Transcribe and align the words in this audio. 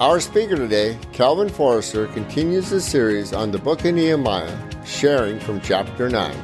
Our 0.00 0.20
speaker 0.20 0.54
today, 0.54 0.96
Kelvin 1.12 1.48
Forster, 1.48 2.06
continues 2.06 2.70
the 2.70 2.80
series 2.80 3.32
on 3.32 3.50
the 3.50 3.58
book 3.58 3.84
of 3.84 3.96
Nehemiah, 3.96 4.56
sharing 4.86 5.40
from 5.40 5.60
chapter 5.60 6.08
9. 6.08 6.36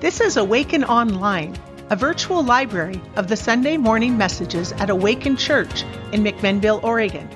This 0.00 0.20
is 0.20 0.36
Awaken 0.36 0.82
Online, 0.82 1.56
a 1.90 1.96
virtual 1.96 2.42
library 2.42 3.00
of 3.14 3.28
the 3.28 3.36
Sunday 3.36 3.76
morning 3.76 4.18
messages 4.18 4.72
at 4.72 4.90
Awaken 4.90 5.36
Church 5.36 5.84
in 6.10 6.24
McMinnville, 6.24 6.82
Oregon. 6.82 7.28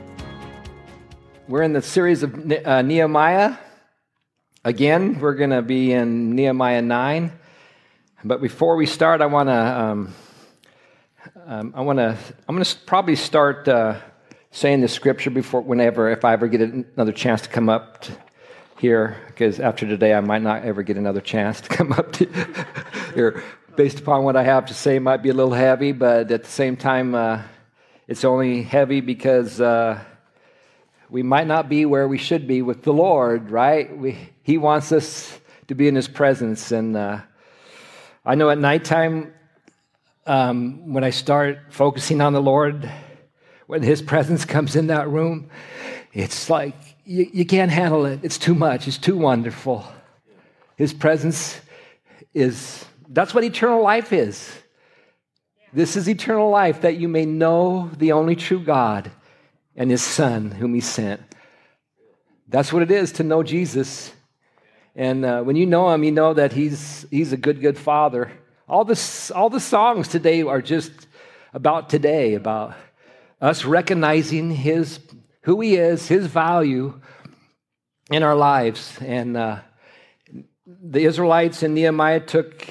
We're 1.46 1.62
in 1.62 1.74
the 1.74 1.82
series 1.82 2.24
of 2.24 2.34
uh, 2.34 2.82
Nehemiah. 2.82 3.56
Again, 4.64 5.20
we're 5.20 5.34
going 5.34 5.50
to 5.50 5.62
be 5.62 5.92
in 5.92 6.34
Nehemiah 6.34 6.82
9. 6.82 7.30
But 8.24 8.42
before 8.42 8.74
we 8.74 8.84
start, 8.84 9.20
I 9.20 9.26
want 9.26 9.48
to. 9.48 9.80
Um, 9.80 10.14
um, 11.46 11.72
I 11.76 11.82
want 11.82 12.00
to. 12.00 12.18
I'm 12.48 12.56
going 12.56 12.64
to 12.64 12.76
probably 12.84 13.14
start 13.14 13.68
uh, 13.68 14.00
saying 14.50 14.80
the 14.80 14.88
scripture 14.88 15.30
before, 15.30 15.60
whenever, 15.60 16.10
if 16.10 16.24
I 16.24 16.32
ever 16.32 16.48
get 16.48 16.60
another 16.60 17.12
chance 17.12 17.42
to 17.42 17.48
come 17.48 17.68
up 17.68 18.02
to 18.02 18.12
here, 18.78 19.16
because 19.28 19.60
after 19.60 19.86
today 19.86 20.14
I 20.14 20.20
might 20.20 20.42
not 20.42 20.64
ever 20.64 20.82
get 20.82 20.96
another 20.96 21.20
chance 21.20 21.60
to 21.60 21.68
come 21.77 21.92
up 21.92 22.12
to 22.14 22.27
here. 23.14 23.42
Based 23.77 24.00
upon 24.00 24.24
what 24.24 24.36
I 24.36 24.42
have 24.42 24.66
to 24.66 24.74
say, 24.74 24.98
might 24.98 25.22
be 25.22 25.28
a 25.28 25.34
little 25.34 25.52
heavy, 25.52 25.92
but 25.92 26.30
at 26.30 26.44
the 26.44 26.50
same 26.50 26.77
time, 26.77 27.14
uh, 27.14 27.42
it's 28.08 28.24
only 28.24 28.62
heavy 28.62 29.00
because 29.00 29.60
uh, 29.60 30.02
we 31.08 31.22
might 31.22 31.46
not 31.46 31.69
be 31.69 31.86
where 31.86 32.08
we 32.08 32.19
should 32.19 32.48
be 32.48 32.62
with 32.62 32.82
the 32.82 32.92
Lord, 32.92 33.50
right? 33.50 33.96
We, 33.96 34.19
he 34.42 34.58
wants 34.58 34.91
us 34.91 35.38
to 35.69 35.74
be 35.77 35.86
in 35.86 35.94
His 35.94 36.08
presence, 36.08 36.72
and 36.72 36.96
uh, 36.96 37.20
I 38.24 38.34
know 38.34 38.50
at 38.50 38.58
nighttime 38.58 39.32
um, 40.27 40.92
when 40.92 41.05
I 41.05 41.10
start 41.10 41.58
focusing 41.70 42.20
on 42.20 42.32
the 42.32 42.42
Lord 42.42 42.91
when 43.70 43.84
his 43.84 44.02
presence 44.02 44.45
comes 44.45 44.74
in 44.74 44.88
that 44.88 45.09
room, 45.09 45.48
it's 46.12 46.51
like 46.51 46.75
you, 47.05 47.31
you 47.33 47.47
can't 47.47 47.70
handle 47.70 48.05
it. 48.05 48.19
It's 48.25 48.36
too 48.36 48.56
much, 48.56 48.89
it's 48.89 48.98
too 48.98 49.17
wonderful. 49.17 49.86
His 50.75 50.92
presence 50.92 51.61
is, 52.34 52.84
that's 53.11 53.33
what 53.33 53.44
eternal 53.44 53.81
life 53.81 54.12
is. 54.12 54.53
This 55.72 55.94
is 55.94 56.09
eternal 56.09 56.50
life, 56.50 56.81
that 56.81 56.97
you 56.97 57.06
may 57.06 57.25
know 57.25 57.89
the 57.97 58.11
only 58.11 58.34
true 58.34 58.59
God 58.59 59.12
and 59.77 59.89
his 59.89 60.03
Son, 60.03 60.50
whom 60.50 60.75
he 60.75 60.81
sent. 60.81 61.20
That's 62.48 62.72
what 62.72 62.83
it 62.83 62.91
is 62.91 63.12
to 63.12 63.22
know 63.22 63.44
Jesus. 63.44 64.12
And 64.97 65.25
uh, 65.25 65.42
when 65.42 65.55
you 65.55 65.66
know 65.66 65.92
him, 65.92 66.03
you 66.03 66.11
know 66.11 66.34
that 66.34 66.53
he's, 66.53 67.06
he's 67.09 67.33
a 67.33 67.37
good, 67.37 67.61
good 67.61 67.78
father. 67.78 68.33
All, 68.69 68.84
this, 68.84 69.31
all 69.31 69.48
the 69.48 69.61
songs 69.61 70.09
today 70.09 70.42
are 70.42 70.61
just 70.61 71.06
about 71.55 71.89
today, 71.89 72.34
about 72.34 72.75
us 73.41 73.64
recognizing 73.64 74.50
his 74.50 75.00
who 75.42 75.60
he 75.60 75.77
is, 75.77 76.08
his 76.08 76.27
value 76.27 77.00
in 78.10 78.22
our 78.22 78.36
lives. 78.36 78.98
And 79.00 79.36
uh, 79.36 79.60
the 80.66 81.00
Israelites 81.05 81.62
in 81.62 81.74
Nehemiah 81.74 82.20
took 82.20 82.66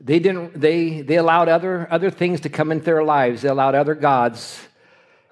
they 0.00 0.18
didn't 0.18 0.58
they 0.58 1.02
they 1.02 1.16
allowed 1.16 1.48
other 1.48 1.86
other 1.90 2.10
things 2.10 2.40
to 2.40 2.48
come 2.48 2.72
into 2.72 2.84
their 2.84 3.04
lives. 3.04 3.42
They 3.42 3.48
allowed 3.48 3.74
other 3.74 3.94
gods, 3.94 4.58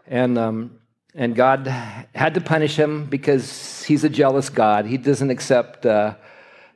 and 0.06 0.36
um, 0.36 0.78
and 1.14 1.34
God 1.34 1.66
had 2.14 2.34
to 2.34 2.40
punish 2.40 2.76
him 2.76 3.06
because 3.06 3.82
he's 3.84 4.04
a 4.04 4.08
jealous 4.10 4.50
God. 4.50 4.84
He 4.84 4.98
doesn't 4.98 5.30
accept 5.30 5.86
uh, 5.86 6.16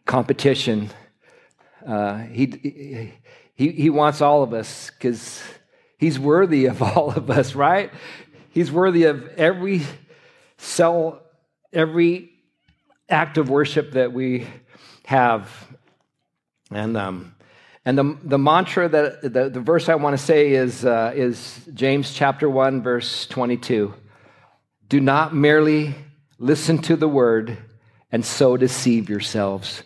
competition. 0.06 0.90
Uh, 1.86 2.18
he, 2.18 3.12
he 3.54 3.72
he 3.72 3.90
wants 3.90 4.22
all 4.22 4.42
of 4.42 4.54
us 4.54 4.90
because 4.90 5.42
He's 6.02 6.18
worthy 6.18 6.66
of 6.66 6.82
all 6.82 7.12
of 7.12 7.30
us, 7.30 7.54
right? 7.54 7.92
He's 8.50 8.72
worthy 8.72 9.04
of 9.04 9.28
every 9.36 9.82
cell, 10.58 11.22
every 11.72 12.32
act 13.08 13.38
of 13.38 13.48
worship 13.48 13.92
that 13.92 14.12
we 14.12 14.48
have. 15.04 15.48
And, 16.72 16.96
um, 16.96 17.36
and 17.84 17.96
the, 17.96 18.18
the 18.24 18.36
mantra 18.36 18.88
that 18.88 19.22
the, 19.22 19.48
the 19.48 19.60
verse 19.60 19.88
I 19.88 19.94
want 19.94 20.18
to 20.18 20.24
say 20.24 20.50
is, 20.50 20.84
uh, 20.84 21.12
is 21.14 21.60
James 21.72 22.12
chapter 22.12 22.50
1, 22.50 22.82
verse 22.82 23.24
22. 23.26 23.94
Do 24.88 25.00
not 25.00 25.36
merely 25.36 25.94
listen 26.40 26.78
to 26.78 26.96
the 26.96 27.08
word 27.08 27.56
and 28.10 28.26
so 28.26 28.56
deceive 28.56 29.08
yourselves. 29.08 29.84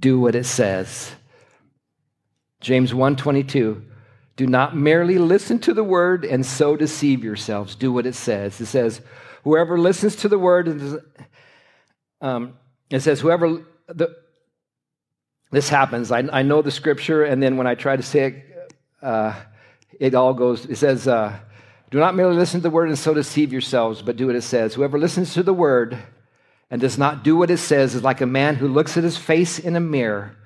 Do 0.00 0.18
what 0.18 0.34
it 0.34 0.46
says. 0.46 1.12
James 2.60 2.92
1:22 2.92 3.87
do 4.38 4.46
not 4.46 4.76
merely 4.76 5.18
listen 5.18 5.58
to 5.58 5.74
the 5.74 5.82
word 5.82 6.24
and 6.24 6.46
so 6.46 6.76
deceive 6.76 7.24
yourselves. 7.24 7.74
Do 7.74 7.92
what 7.92 8.06
it 8.06 8.14
says. 8.14 8.60
It 8.60 8.66
says, 8.66 9.00
whoever 9.42 9.76
listens 9.76 10.14
to 10.14 10.28
the 10.28 10.38
word, 10.38 11.02
um, 12.20 12.54
it 12.88 13.00
says, 13.00 13.18
whoever, 13.18 13.64
the, 13.88 14.16
this 15.50 15.68
happens. 15.68 16.12
I, 16.12 16.20
I, 16.32 16.42
know 16.42 16.62
the 16.62 16.70
scripture, 16.70 17.24
and 17.24 17.42
then 17.42 17.56
when 17.56 17.66
I 17.66 17.74
try 17.74 17.96
to 17.96 18.02
say 18.02 18.26
it, 18.26 18.72
uh, 19.02 19.34
it 19.98 20.14
all 20.14 20.34
goes, 20.34 20.66
it 20.66 20.76
says, 20.76 21.08
uh, 21.08 21.36
do 21.90 21.98
not 21.98 22.14
merely 22.14 22.36
listen 22.36 22.60
to 22.60 22.62
the 22.62 22.70
word 22.70 22.90
and 22.90 22.98
so 22.98 23.14
deceive 23.14 23.52
yourselves, 23.52 24.02
but 24.02 24.16
do 24.16 24.28
what 24.28 24.36
it 24.36 24.42
says. 24.42 24.74
Whoever 24.74 25.00
listens 25.00 25.34
to 25.34 25.42
the 25.42 25.52
word 25.52 25.98
and 26.70 26.80
does 26.80 26.96
not 26.96 27.24
do 27.24 27.36
what 27.36 27.50
it 27.50 27.58
says 27.58 27.96
is 27.96 28.04
like 28.04 28.20
a 28.20 28.26
man 28.26 28.54
who 28.54 28.68
looks 28.68 28.96
at 28.96 29.02
his 29.02 29.16
face 29.16 29.58
in 29.58 29.74
a 29.74 29.80
mirror 29.80 30.36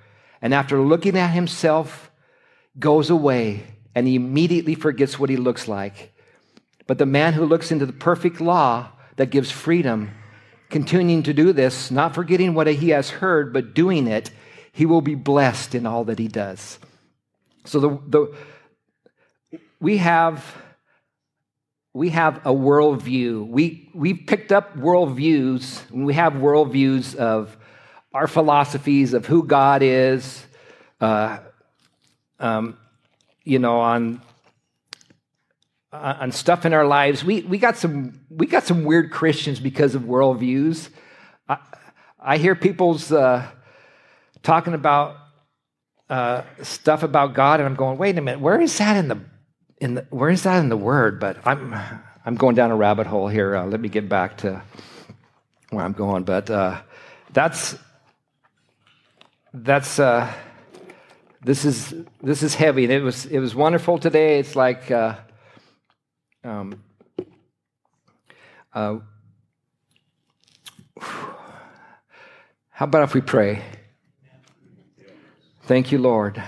and 0.40 0.54
after 0.54 0.80
looking 0.80 1.18
at 1.18 1.32
himself 1.32 2.10
goes 2.78 3.10
away 3.10 3.66
and 3.94 4.06
he 4.06 4.14
immediately 4.14 4.74
forgets 4.74 5.18
what 5.18 5.30
he 5.30 5.36
looks 5.36 5.68
like. 5.68 6.12
But 6.86 6.98
the 6.98 7.06
man 7.06 7.32
who 7.32 7.44
looks 7.44 7.70
into 7.70 7.86
the 7.86 7.92
perfect 7.92 8.40
law 8.40 8.90
that 9.16 9.30
gives 9.30 9.50
freedom, 9.50 10.10
continuing 10.70 11.22
to 11.24 11.32
do 11.32 11.52
this, 11.52 11.90
not 11.90 12.14
forgetting 12.14 12.54
what 12.54 12.66
he 12.66 12.90
has 12.90 13.10
heard, 13.10 13.52
but 13.52 13.74
doing 13.74 14.06
it, 14.06 14.30
he 14.72 14.86
will 14.86 15.02
be 15.02 15.14
blessed 15.14 15.74
in 15.74 15.86
all 15.86 16.04
that 16.04 16.18
he 16.18 16.28
does. 16.28 16.78
So 17.64 17.80
the, 17.80 17.98
the 18.08 18.34
we 19.80 19.98
have 19.98 20.44
we 21.94 22.08
have 22.08 22.38
a 22.38 22.52
worldview. 22.52 23.46
We 23.46 23.90
we 23.94 24.14
picked 24.14 24.50
up 24.50 24.76
worldviews, 24.76 25.90
and 25.90 26.06
we 26.06 26.14
have 26.14 26.34
worldviews 26.34 27.14
of 27.14 27.56
our 28.14 28.26
philosophies 28.26 29.14
of 29.14 29.26
who 29.26 29.44
God 29.46 29.82
is, 29.82 30.46
uh, 31.00 31.38
um, 32.40 32.76
you 33.44 33.58
know, 33.58 33.80
on 33.80 34.20
on 35.92 36.32
stuff 36.32 36.64
in 36.64 36.72
our 36.72 36.86
lives. 36.86 37.22
We, 37.22 37.42
we, 37.42 37.58
got 37.58 37.76
some, 37.76 38.20
we 38.30 38.46
got 38.46 38.64
some 38.64 38.84
weird 38.84 39.10
Christians 39.10 39.60
because 39.60 39.94
of 39.94 40.02
worldviews. 40.02 40.88
I, 41.48 41.58
I 42.18 42.38
hear 42.38 42.54
people's 42.54 43.12
uh, 43.12 43.46
talking 44.42 44.72
about 44.72 45.16
uh, 46.08 46.42
stuff 46.62 47.02
about 47.02 47.34
God, 47.34 47.60
and 47.60 47.68
I'm 47.68 47.74
going, 47.74 47.98
wait 47.98 48.16
a 48.16 48.22
minute, 48.22 48.40
where 48.40 48.60
is 48.60 48.76
that 48.78 48.96
in 48.96 49.08
the, 49.08 49.20
in 49.78 49.94
the 49.94 50.06
where 50.10 50.30
is 50.30 50.44
that 50.44 50.58
in 50.60 50.68
the 50.68 50.76
Word? 50.76 51.20
But 51.20 51.46
I'm, 51.46 51.74
I'm 52.24 52.36
going 52.36 52.54
down 52.54 52.70
a 52.70 52.76
rabbit 52.76 53.06
hole 53.06 53.28
here. 53.28 53.54
Uh, 53.54 53.66
let 53.66 53.80
me 53.80 53.88
get 53.88 54.08
back 54.08 54.38
to 54.38 54.62
where 55.70 55.84
I'm 55.84 55.92
going. 55.92 56.24
But 56.24 56.48
uh, 56.48 56.80
that's, 57.32 57.76
that's, 59.52 59.98
uh, 59.98 60.32
this 61.44 61.64
is 61.64 61.94
this 62.22 62.42
is 62.42 62.54
heavy, 62.54 62.84
it 62.84 63.02
was 63.02 63.26
it 63.26 63.40
was 63.40 63.54
wonderful 63.54 63.98
today. 63.98 64.38
It's 64.38 64.54
like, 64.54 64.90
uh, 64.90 65.16
um, 66.44 66.82
uh, 68.72 68.98
how 72.70 72.84
about 72.86 73.02
if 73.02 73.14
we 73.14 73.20
pray? 73.20 73.62
Thank 75.64 75.90
you, 75.90 75.98
Lord. 75.98 76.42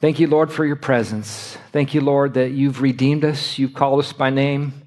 Thank 0.00 0.20
you, 0.20 0.26
Lord, 0.26 0.52
for 0.52 0.64
your 0.64 0.76
presence. 0.76 1.58
Thank 1.72 1.92
you, 1.92 2.00
Lord, 2.00 2.34
that 2.34 2.52
you've 2.52 2.80
redeemed 2.80 3.24
us. 3.24 3.58
You've 3.58 3.74
called 3.74 3.98
us 3.98 4.12
by 4.12 4.30
name. 4.30 4.82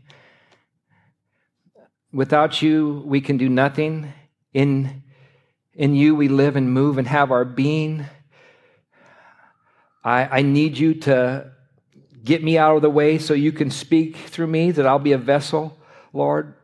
Without 2.13 2.62
you, 2.62 3.04
we 3.06 3.19
can 3.19 3.38
do 3.38 3.50
nothing. 3.50 4.13
In, 4.54 5.04
in 5.74 5.95
you, 5.95 6.15
we 6.15 6.27
live 6.27 6.56
and 6.56 6.71
move 6.71 6.98
and 6.98 7.07
have 7.07 7.30
our 7.31 7.44
being. 7.44 8.06
I, 10.03 10.39
I 10.39 10.42
need 10.42 10.77
you 10.77 10.95
to 10.95 11.51
get 12.24 12.44
me 12.44 12.57
out 12.57 12.75
of 12.75 12.81
the 12.81 12.89
way 12.89 13.18
so 13.18 13.33
you 13.33 13.51
can 13.51 13.71
speak 13.71 14.15
through 14.15 14.48
me, 14.48 14.71
that 14.71 14.86
I'll 14.86 15.00
be 15.00 15.12
a 15.12 15.18
vessel, 15.18 15.77
Lord. 16.13 16.56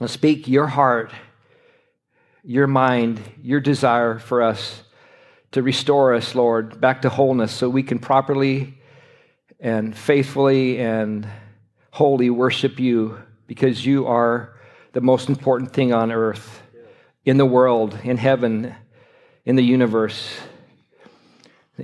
I'll 0.00 0.08
speak 0.08 0.48
your 0.48 0.66
heart, 0.66 1.12
your 2.42 2.66
mind, 2.66 3.20
your 3.42 3.60
desire 3.60 4.18
for 4.18 4.42
us 4.42 4.82
to 5.52 5.62
restore 5.62 6.14
us, 6.14 6.34
Lord, 6.34 6.80
back 6.80 7.02
to 7.02 7.08
wholeness 7.08 7.52
so 7.52 7.68
we 7.68 7.82
can 7.82 7.98
properly 7.98 8.78
and 9.58 9.96
faithfully 9.96 10.78
and 10.78 11.28
wholly 11.90 12.30
worship 12.30 12.78
you 12.78 13.20
because 13.46 13.84
you 13.84 14.06
are 14.06 14.54
the 14.92 15.00
most 15.00 15.28
important 15.28 15.72
thing 15.72 15.92
on 15.92 16.12
earth, 16.12 16.62
in 17.24 17.36
the 17.36 17.46
world, 17.46 17.98
in 18.04 18.16
heaven, 18.16 18.74
in 19.44 19.56
the 19.56 19.64
universe. 19.64 20.38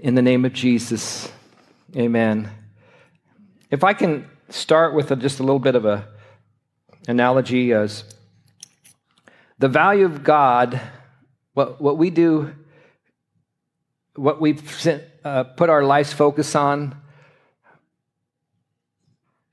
In 0.02 0.14
the 0.14 0.20
name 0.20 0.44
of 0.44 0.52
Jesus, 0.52 1.32
amen. 1.96 2.50
If 3.70 3.82
I 3.82 3.94
can 3.94 4.28
start 4.50 4.94
with 4.94 5.10
a, 5.10 5.16
just 5.16 5.40
a 5.40 5.43
little 5.43 5.58
bit 5.58 5.75
of 5.75 5.87
a 5.87 6.06
analogy 7.08 7.72
as 7.72 8.04
the 9.58 9.69
value 9.69 10.04
of 10.04 10.22
God, 10.22 10.78
what, 11.54 11.81
what 11.81 11.96
we 11.96 12.10
do, 12.10 12.54
what 14.16 14.38
we've 14.38 14.87
uh, 15.25 15.44
put 15.44 15.70
our 15.70 15.82
life's 15.82 16.12
focus 16.12 16.54
on, 16.54 16.94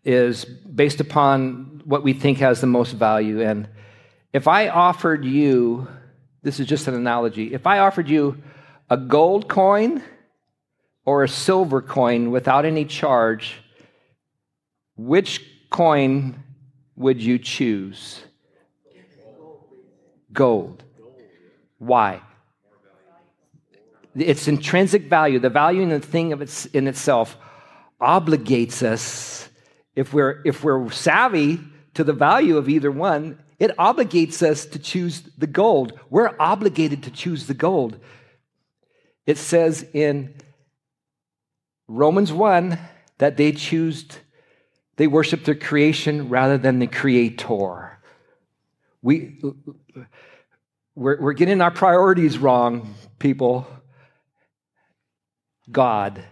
is 0.03 0.43
based 0.43 0.99
upon 0.99 1.83
what 1.85 2.03
we 2.03 2.11
think 2.11 2.39
has 2.39 2.59
the 2.59 2.67
most 2.67 2.91
value. 2.91 3.41
And 3.41 3.69
if 4.33 4.49
I 4.49 4.67
offered 4.67 5.23
you, 5.23 5.87
this 6.41 6.59
is 6.59 6.67
just 6.67 6.89
an 6.89 6.95
analogy, 6.95 7.53
if 7.53 7.65
I 7.65 7.79
offered 7.79 8.09
you 8.09 8.43
a 8.89 8.97
gold 8.97 9.47
coin 9.47 10.03
or 11.05 11.23
a 11.23 11.27
silver 11.27 11.81
coin 11.81 12.31
without 12.31 12.65
any 12.65 12.85
charge, 12.85 13.61
which 14.95 15.41
coin 15.69 16.43
would 16.95 17.21
you 17.21 17.37
choose? 17.39 18.21
Gold. 20.31 20.83
Why? 21.79 22.21
Its 24.15 24.47
intrinsic 24.47 25.03
value, 25.03 25.39
the 25.39 25.49
value 25.49 25.81
in 25.81 25.89
the 25.89 25.99
thing 25.99 26.33
of 26.33 26.41
its, 26.41 26.65
in 26.67 26.87
itself, 26.87 27.37
obligates 27.99 28.83
us. 28.83 29.49
If 29.95 30.13
we're, 30.13 30.41
if 30.45 30.63
we're 30.63 30.89
savvy 30.91 31.59
to 31.95 32.03
the 32.03 32.13
value 32.13 32.57
of 32.57 32.69
either 32.69 32.91
one, 32.91 33.39
it 33.59 33.75
obligates 33.77 34.41
us 34.41 34.65
to 34.67 34.79
choose 34.79 35.21
the 35.37 35.47
gold. 35.47 35.99
We're 36.09 36.35
obligated 36.39 37.03
to 37.03 37.11
choose 37.11 37.47
the 37.47 37.53
gold. 37.53 37.99
It 39.25 39.37
says 39.37 39.85
in 39.93 40.35
Romans 41.87 42.31
1 42.31 42.77
that 43.17 43.37
they 43.37 43.51
choose, 43.51 44.05
they 44.95 45.07
worship 45.07 45.43
their 45.43 45.55
creation 45.55 46.29
rather 46.29 46.57
than 46.57 46.79
the 46.79 46.87
creator. 46.87 47.99
We, 49.01 49.41
we're, 50.95 51.19
we're 51.19 51.33
getting 51.33 51.61
our 51.61 51.71
priorities 51.71 52.37
wrong, 52.37 52.95
people. 53.19 53.67
God. 55.71 56.23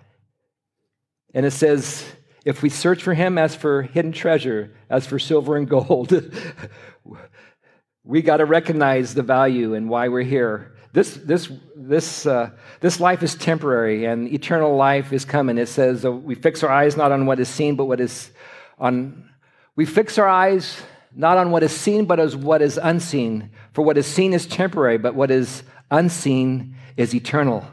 And 1.34 1.46
it 1.46 1.52
says, 1.52 2.06
if 2.46 2.62
we 2.62 2.70
search 2.70 3.04
for 3.04 3.14
him 3.14 3.38
as 3.38 3.56
for 3.56 3.84
hidden 3.84 4.12
treasure, 4.12 4.74
as 4.90 5.06
for 5.06 5.20
silver 5.20 5.56
and 5.58 5.70
gold, 5.70 6.14
we 8.04 8.22
got 8.22 8.38
to 8.38 8.46
recognize 8.46 9.14
the 9.14 9.24
value 9.24 9.74
and 9.74 9.90
why 9.90 10.08
we're 10.08 10.24
here. 10.24 10.76
This, 10.94 11.14
this, 11.24 11.50
this, 11.76 12.26
uh, 12.26 12.50
this 12.82 13.00
life 13.00 13.24
is 13.24 13.36
temporary 13.36 14.06
and 14.06 14.28
eternal 14.28 14.76
life 14.76 15.14
is 15.14 15.24
coming. 15.24 15.58
It 15.58 15.68
says 15.68 16.04
uh, 16.04 16.12
we 16.12 16.36
fix 16.36 16.64
our 16.64 16.70
eyes 16.70 16.98
not 16.98 17.12
on 17.12 17.26
what 17.26 17.40
is 17.40 17.48
seen, 17.48 17.76
but 17.76 17.86
what 17.86 18.02
is 18.02 18.32
on. 18.78 19.30
We 19.78 19.86
fix 19.86 20.18
our 20.18 20.28
eyes 20.28 20.82
not 21.16 21.38
on 21.38 21.52
what 21.52 21.64
is 21.64 21.72
seen, 21.72 22.06
but 22.06 22.20
as 22.20 22.36
what 22.36 22.62
is 22.62 22.78
unseen. 22.78 23.52
For 23.74 23.84
what 23.84 23.98
is 23.98 24.06
seen 24.06 24.34
is 24.34 24.46
temporary, 24.46 24.98
but 24.98 25.16
what 25.16 25.32
is 25.32 25.64
unseen 25.90 26.76
is 26.98 27.16
eternal. 27.16 27.66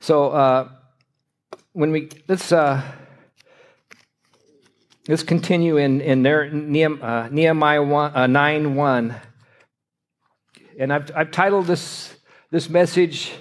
So 0.00 0.30
uh, 0.30 0.68
when 1.72 1.92
we 1.92 2.08
let's 2.28 2.50
uh, 2.50 2.82
let's 5.06 5.22
continue 5.22 5.76
in 5.76 6.00
in 6.00 6.26
uh, 6.26 7.28
Nehemiah 7.30 7.82
1, 7.82 8.16
uh, 8.16 8.26
9 8.26 8.74
1. 8.74 9.20
And 10.78 10.92
I've, 10.92 11.10
I've 11.14 11.30
titled 11.30 11.66
this, 11.66 12.14
this 12.50 12.68
message, 12.68 13.32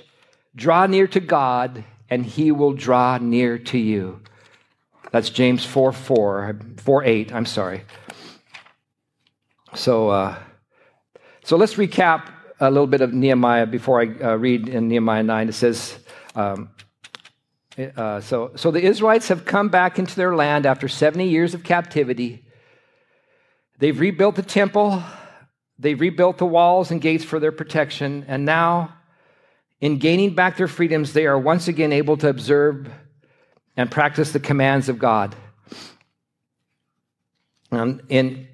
Draw 0.55 0.87
Near 0.87 1.07
to 1.07 1.19
God, 1.19 1.83
and 2.09 2.25
He 2.25 2.51
Will 2.51 2.73
Draw 2.73 3.19
Near 3.19 3.57
to 3.57 3.77
You. 3.77 4.21
That's 5.11 5.29
James 5.29 5.65
4 5.65 5.91
4, 5.91 6.59
4 6.77 7.03
8, 7.03 7.33
I'm 7.33 7.45
sorry. 7.45 7.83
So, 9.75 10.09
uh, 10.09 10.37
so 11.43 11.57
let's 11.57 11.75
recap 11.75 12.29
a 12.59 12.69
little 12.69 12.87
bit 12.87 13.01
of 13.01 13.13
Nehemiah 13.13 13.65
before 13.65 14.01
I 14.01 14.07
uh, 14.23 14.35
read 14.35 14.69
in 14.69 14.87
Nehemiah 14.87 15.23
9. 15.23 15.49
It 15.49 15.53
says, 15.53 15.97
um, 16.35 16.69
uh, 17.95 18.19
so, 18.21 18.51
so 18.55 18.71
the 18.71 18.81
Israelites 18.81 19.29
have 19.29 19.45
come 19.45 19.69
back 19.69 19.97
into 19.97 20.15
their 20.15 20.35
land 20.35 20.65
after 20.65 20.87
70 20.87 21.27
years 21.27 21.53
of 21.53 21.63
captivity. 21.63 22.45
They've 23.79 23.99
rebuilt 23.99 24.35
the 24.35 24.43
temple, 24.43 25.01
they 25.81 25.95
rebuilt 25.95 26.37
the 26.37 26.45
walls 26.45 26.91
and 26.91 27.01
gates 27.01 27.23
for 27.23 27.39
their 27.39 27.51
protection, 27.51 28.23
and 28.27 28.45
now, 28.45 28.93
in 29.79 29.97
gaining 29.97 30.35
back 30.35 30.55
their 30.55 30.67
freedoms, 30.67 31.13
they 31.13 31.25
are 31.25 31.39
once 31.39 31.67
again 31.67 31.91
able 31.91 32.17
to 32.17 32.29
observe 32.29 32.87
and 33.75 33.89
practice 33.89 34.31
the 34.31 34.39
commands 34.39 34.89
of 34.89 34.99
God. 34.99 35.35
Um, 37.71 38.01
in, 38.09 38.47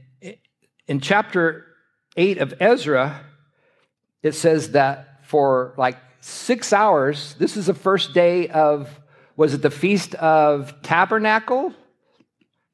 in 0.88 1.02
chapter 1.02 1.66
8 2.16 2.38
of 2.38 2.54
Ezra, 2.62 3.26
it 4.24 4.34
says 4.34 4.72
that 4.72 5.26
for 5.26 5.74
like 5.78 5.98
six 6.22 6.72
hours, 6.72 7.36
this 7.40 7.58
is 7.58 7.66
the 7.66 7.74
first 7.74 8.14
day 8.14 8.48
of, 8.48 8.90
was 9.36 9.54
it 9.54 9.62
the 9.62 9.70
Feast 9.70 10.16
of 10.16 10.82
Tabernacle? 10.82 11.74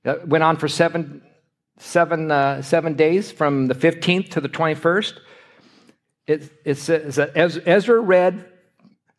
That 0.04 0.28
went 0.28 0.44
on 0.44 0.58
for 0.58 0.68
seven 0.68 1.24
seven, 1.78 2.32
uh, 2.32 2.62
seven 2.62 2.96
days 2.96 3.32
from 3.32 3.68
the 3.68 3.76
15th 3.76 4.32
to 4.32 4.42
the 4.42 4.50
21st. 4.50 5.14
It, 6.26 6.50
it 6.64 6.76
says 6.76 7.16
that 7.16 7.32
Ezra 7.36 8.00
read 8.00 8.46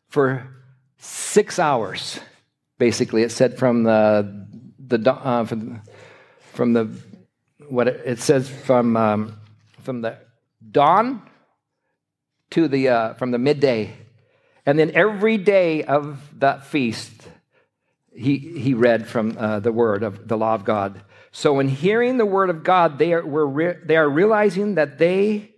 for 0.09 0.47
six 0.97 1.59
hours, 1.59 2.19
basically. 2.79 3.23
It 3.23 3.31
said 3.31 3.57
from 3.57 3.83
the, 3.83 4.47
the, 4.79 5.11
uh, 5.11 5.45
from, 5.45 5.81
from 6.53 6.73
the 6.73 6.89
what 7.69 7.87
it, 7.87 8.01
it 8.05 8.19
says 8.19 8.49
from, 8.49 8.95
um, 8.95 9.39
from 9.81 10.01
the 10.01 10.17
dawn 10.71 11.21
to 12.51 12.67
the, 12.67 12.89
uh, 12.89 13.13
from 13.15 13.31
the 13.31 13.37
midday. 13.37 13.93
And 14.65 14.79
then 14.79 14.91
every 14.93 15.37
day 15.37 15.83
of 15.83 16.21
that 16.39 16.65
feast, 16.65 17.27
he, 18.15 18.37
he 18.37 18.73
read 18.73 19.07
from 19.07 19.37
uh, 19.37 19.59
the 19.59 19.71
word 19.71 20.03
of 20.03 20.27
the 20.27 20.37
law 20.37 20.55
of 20.55 20.63
God. 20.63 21.01
So, 21.31 21.59
in 21.59 21.67
hearing 21.67 22.17
the 22.17 22.25
word 22.25 22.49
of 22.49 22.63
God, 22.63 22.97
they 22.97 23.13
are, 23.13 23.21
re- 23.21 23.77
they 23.83 23.97
are 23.97 24.09
realizing 24.09 24.75
that 24.75 24.97
they 24.97 25.51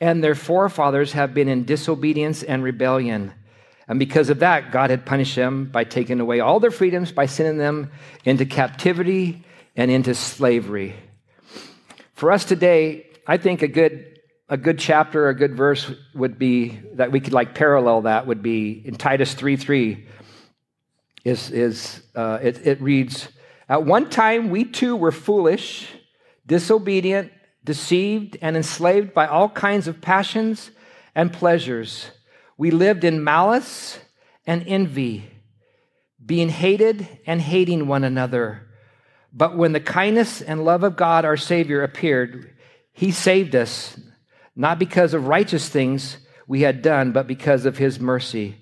and 0.00 0.22
their 0.22 0.34
forefathers 0.34 1.12
have 1.12 1.34
been 1.34 1.48
in 1.48 1.64
disobedience 1.64 2.42
and 2.42 2.62
rebellion. 2.62 3.32
And 3.88 3.98
because 3.98 4.30
of 4.30 4.40
that, 4.40 4.70
God 4.70 4.90
had 4.90 5.04
punished 5.04 5.36
them 5.36 5.66
by 5.66 5.84
taking 5.84 6.20
away 6.20 6.40
all 6.40 6.60
their 6.60 6.70
freedoms, 6.70 7.12
by 7.12 7.26
sending 7.26 7.58
them 7.58 7.90
into 8.24 8.46
captivity 8.46 9.44
and 9.76 9.90
into 9.90 10.14
slavery. 10.14 10.94
For 12.14 12.32
us 12.32 12.44
today, 12.44 13.06
I 13.26 13.36
think 13.36 13.62
a 13.62 13.68
good, 13.68 14.20
a 14.48 14.56
good 14.56 14.78
chapter, 14.78 15.28
a 15.28 15.34
good 15.34 15.56
verse 15.56 15.90
would 16.14 16.38
be 16.38 16.80
that 16.94 17.10
we 17.10 17.20
could 17.20 17.32
like 17.32 17.54
parallel 17.54 18.02
that 18.02 18.26
would 18.26 18.42
be 18.42 18.82
in 18.84 18.94
Titus 18.94 19.34
3 19.34 19.56
3. 19.56 20.06
Is, 21.24 21.50
is, 21.50 22.02
uh, 22.14 22.38
it, 22.42 22.66
it 22.66 22.80
reads, 22.82 23.28
at 23.68 23.84
one 23.84 24.10
time, 24.10 24.50
we 24.50 24.64
too 24.64 24.94
were 24.94 25.12
foolish, 25.12 25.88
disobedient, 26.46 27.32
deceived, 27.64 28.36
and 28.42 28.56
enslaved 28.56 29.14
by 29.14 29.26
all 29.26 29.48
kinds 29.48 29.88
of 29.88 30.02
passions 30.02 30.70
and 31.14 31.32
pleasures. 31.32 32.10
We 32.58 32.70
lived 32.70 33.04
in 33.04 33.24
malice 33.24 33.98
and 34.46 34.62
envy, 34.66 35.30
being 36.24 36.50
hated 36.50 37.08
and 37.26 37.40
hating 37.40 37.86
one 37.86 38.04
another. 38.04 38.68
But 39.32 39.56
when 39.56 39.72
the 39.72 39.80
kindness 39.80 40.42
and 40.42 40.64
love 40.64 40.82
of 40.82 40.96
God, 40.96 41.24
our 41.24 41.38
Savior, 41.38 41.82
appeared, 41.82 42.54
He 42.92 43.10
saved 43.10 43.56
us, 43.56 43.98
not 44.54 44.78
because 44.78 45.14
of 45.14 45.26
righteous 45.26 45.68
things 45.70 46.18
we 46.46 46.60
had 46.60 46.82
done, 46.82 47.12
but 47.12 47.26
because 47.26 47.64
of 47.64 47.78
His 47.78 47.98
mercy. 47.98 48.56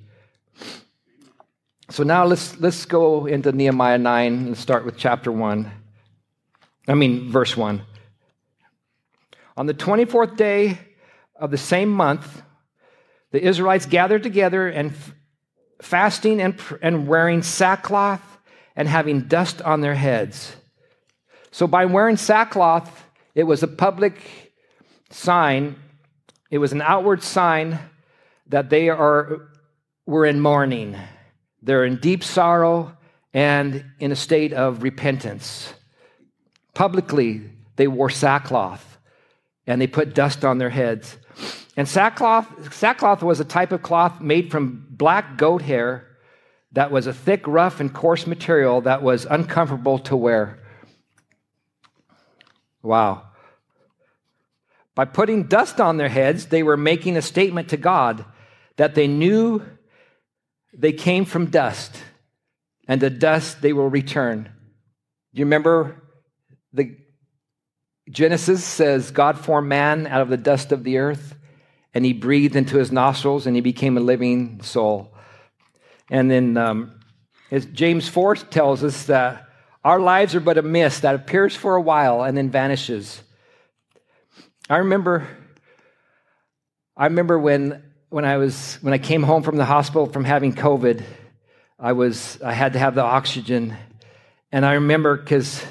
So 1.90 2.02
now 2.04 2.24
let's, 2.24 2.58
let's 2.60 2.86
go 2.86 3.26
into 3.26 3.52
Nehemiah 3.52 3.98
9 3.98 4.32
and 4.32 4.56
start 4.56 4.84
with 4.84 4.96
chapter 4.96 5.30
1. 5.30 5.70
I 6.88 6.94
mean, 6.94 7.30
verse 7.30 7.56
1. 7.56 7.82
On 9.56 9.66
the 9.66 9.74
24th 9.74 10.36
day 10.36 10.78
of 11.36 11.50
the 11.50 11.58
same 11.58 11.90
month, 11.90 12.42
the 13.32 13.42
Israelites 13.42 13.86
gathered 13.86 14.22
together 14.22 14.68
and 14.68 14.92
fasting 15.82 16.40
and, 16.40 16.58
and 16.80 17.06
wearing 17.06 17.42
sackcloth 17.42 18.22
and 18.76 18.88
having 18.88 19.22
dust 19.22 19.60
on 19.62 19.80
their 19.80 19.94
heads. 19.94 20.56
So, 21.50 21.66
by 21.66 21.84
wearing 21.84 22.16
sackcloth, 22.16 23.04
it 23.34 23.44
was 23.44 23.62
a 23.62 23.68
public 23.68 24.54
sign, 25.10 25.76
it 26.50 26.58
was 26.58 26.72
an 26.72 26.80
outward 26.80 27.22
sign 27.22 27.78
that 28.46 28.70
they 28.70 28.88
are, 28.88 29.50
were 30.06 30.24
in 30.24 30.40
mourning. 30.40 30.96
They're 31.62 31.84
in 31.84 31.96
deep 31.96 32.24
sorrow 32.24 32.96
and 33.32 33.84
in 33.98 34.12
a 34.12 34.16
state 34.16 34.52
of 34.52 34.82
repentance. 34.82 35.72
Publicly, 36.74 37.42
they 37.76 37.86
wore 37.86 38.10
sackcloth 38.10 38.98
and 39.66 39.80
they 39.80 39.86
put 39.86 40.14
dust 40.14 40.44
on 40.44 40.58
their 40.58 40.70
heads. 40.70 41.16
And 41.76 41.88
sackcloth, 41.88 42.74
sackcloth 42.74 43.22
was 43.22 43.40
a 43.40 43.44
type 43.44 43.72
of 43.72 43.82
cloth 43.82 44.20
made 44.20 44.50
from 44.50 44.86
black 44.90 45.38
goat 45.38 45.62
hair 45.62 46.08
that 46.72 46.90
was 46.90 47.06
a 47.06 47.12
thick, 47.12 47.46
rough, 47.46 47.80
and 47.80 47.92
coarse 47.92 48.26
material 48.26 48.80
that 48.82 49.02
was 49.02 49.26
uncomfortable 49.26 49.98
to 50.00 50.16
wear. 50.16 50.58
Wow. 52.82 53.28
By 54.94 55.04
putting 55.04 55.44
dust 55.44 55.80
on 55.80 55.96
their 55.96 56.08
heads, 56.08 56.46
they 56.46 56.62
were 56.62 56.76
making 56.76 57.16
a 57.16 57.22
statement 57.22 57.68
to 57.70 57.76
God 57.76 58.24
that 58.76 58.94
they 58.94 59.06
knew 59.06 59.62
they 60.72 60.92
came 60.92 61.24
from 61.24 61.46
dust, 61.46 61.96
and 62.88 63.00
to 63.00 63.10
dust 63.10 63.62
they 63.62 63.72
will 63.72 63.88
return. 63.88 64.44
Do 65.34 65.38
you 65.38 65.44
remember 65.44 66.02
the 66.72 66.96
Genesis 68.10 68.64
says 68.64 69.10
God 69.10 69.38
formed 69.38 69.68
man 69.68 70.06
out 70.06 70.20
of 70.20 70.28
the 70.28 70.36
dust 70.36 70.72
of 70.72 70.84
the 70.84 70.98
earth, 70.98 71.36
and 71.94 72.04
he 72.04 72.12
breathed 72.12 72.56
into 72.56 72.78
his 72.78 72.90
nostrils, 72.90 73.46
and 73.46 73.54
he 73.54 73.62
became 73.62 73.96
a 73.96 74.00
living 74.00 74.60
soul. 74.62 75.14
And 76.10 76.30
then 76.30 76.56
um, 76.56 77.00
James 77.72 78.08
4 78.08 78.36
tells 78.36 78.82
us 78.82 79.06
that 79.06 79.48
our 79.84 80.00
lives 80.00 80.34
are 80.34 80.40
but 80.40 80.58
a 80.58 80.62
mist 80.62 81.02
that 81.02 81.14
appears 81.14 81.56
for 81.56 81.74
a 81.74 81.80
while 81.80 82.22
and 82.22 82.36
then 82.36 82.50
vanishes. 82.50 83.22
I 84.70 84.78
remember, 84.78 85.26
I 86.96 87.04
remember 87.04 87.38
when, 87.38 87.82
when 88.12 88.26
I 88.26 88.36
was 88.36 88.76
when 88.82 88.92
I 88.92 88.98
came 88.98 89.22
home 89.22 89.42
from 89.42 89.56
the 89.56 89.64
hospital 89.64 90.04
from 90.04 90.24
having 90.24 90.52
COVID, 90.52 91.02
I 91.78 91.92
was 91.92 92.38
I 92.42 92.52
had 92.52 92.74
to 92.74 92.78
have 92.78 92.94
the 92.94 93.02
oxygen, 93.02 93.74
and 94.52 94.66
I 94.66 94.74
remember 94.74 95.16
because 95.16 95.64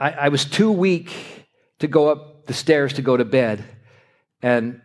I, 0.00 0.12
I 0.12 0.28
was 0.30 0.46
too 0.46 0.72
weak 0.72 1.12
to 1.80 1.86
go 1.86 2.08
up 2.08 2.46
the 2.46 2.54
stairs 2.54 2.94
to 2.94 3.02
go 3.02 3.14
to 3.14 3.26
bed, 3.26 3.62
and 4.40 4.80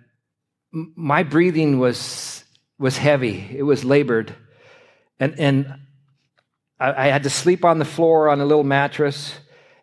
my 0.73 1.23
breathing 1.23 1.79
was 1.79 2.43
was 2.77 2.97
heavy. 2.97 3.47
It 3.57 3.63
was 3.63 3.85
labored, 3.85 4.35
and 5.21 5.39
and 5.39 5.73
I, 6.77 7.05
I 7.05 7.07
had 7.07 7.23
to 7.23 7.29
sleep 7.29 7.63
on 7.63 7.79
the 7.79 7.85
floor 7.85 8.27
on 8.27 8.41
a 8.41 8.45
little 8.45 8.65
mattress, 8.65 9.33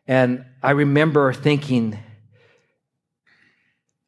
and 0.06 0.44
I 0.62 0.72
remember 0.72 1.32
thinking 1.32 1.98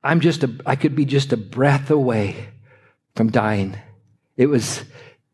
I'm 0.04 0.20
just 0.20 0.42
a, 0.42 0.50
I 0.66 0.76
could 0.76 0.96
be 0.96 1.04
just 1.04 1.32
a 1.32 1.36
breath 1.36 1.90
away 1.90 2.48
from 3.14 3.30
dying. 3.30 3.76
It 4.36 4.46
was, 4.46 4.82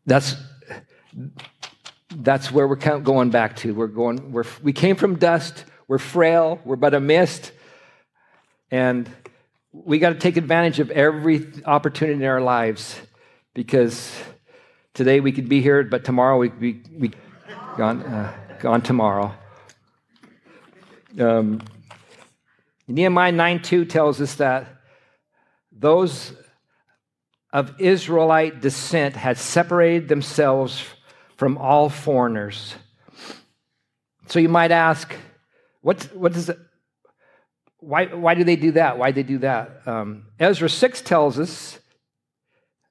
that's, 0.05 0.35
that's 2.15 2.51
where 2.51 2.67
we're 2.67 2.75
going 2.75 3.29
back 3.29 3.55
to. 3.57 3.73
We're 3.73 3.87
going, 3.87 4.31
we're, 4.31 4.43
we 4.61 4.73
came 4.73 4.95
from 4.95 5.15
dust. 5.15 5.65
We're 5.87 5.97
frail. 5.97 6.59
We're 6.65 6.75
but 6.75 6.93
a 6.93 6.99
mist. 6.99 7.51
And 8.69 9.09
we 9.71 9.99
got 9.99 10.09
to 10.09 10.15
take 10.15 10.37
advantage 10.37 10.79
of 10.79 10.91
every 10.91 11.47
opportunity 11.65 12.23
in 12.23 12.29
our 12.29 12.41
lives 12.41 12.99
because 13.53 14.15
today 14.93 15.19
we 15.19 15.31
could 15.31 15.49
be 15.49 15.61
here, 15.61 15.83
but 15.83 16.03
tomorrow 16.03 16.37
we 16.37 16.49
could 16.49 16.59
be 16.59 16.81
we, 16.95 17.11
gone, 17.77 18.03
uh, 18.03 18.33
gone 18.59 18.81
tomorrow. 18.81 19.33
Um, 21.19 21.61
Nehemiah 22.89 23.31
9:2 23.31 23.87
tells 23.87 24.19
us 24.19 24.35
that 24.35 24.67
those 25.71 26.33
of 27.53 27.79
Israelite 27.79 28.61
descent 28.61 29.15
had 29.15 29.37
separated 29.37 30.07
themselves 30.07 30.83
from 31.37 31.57
all 31.57 31.89
foreigners. 31.89 32.75
So 34.27 34.39
you 34.39 34.49
might 34.49 34.71
ask, 34.71 35.15
what, 35.81 36.03
what 36.15 36.33
does 36.33 36.49
it, 36.49 36.57
why, 37.77 38.05
why 38.07 38.35
do 38.35 38.43
they 38.43 38.55
do 38.55 38.73
that? 38.73 38.97
Why 38.97 39.11
do 39.11 39.23
they 39.23 39.27
do 39.27 39.37
that? 39.39 39.87
Um, 39.87 40.25
Ezra 40.39 40.69
6 40.69 41.01
tells 41.01 41.39
us 41.39 41.79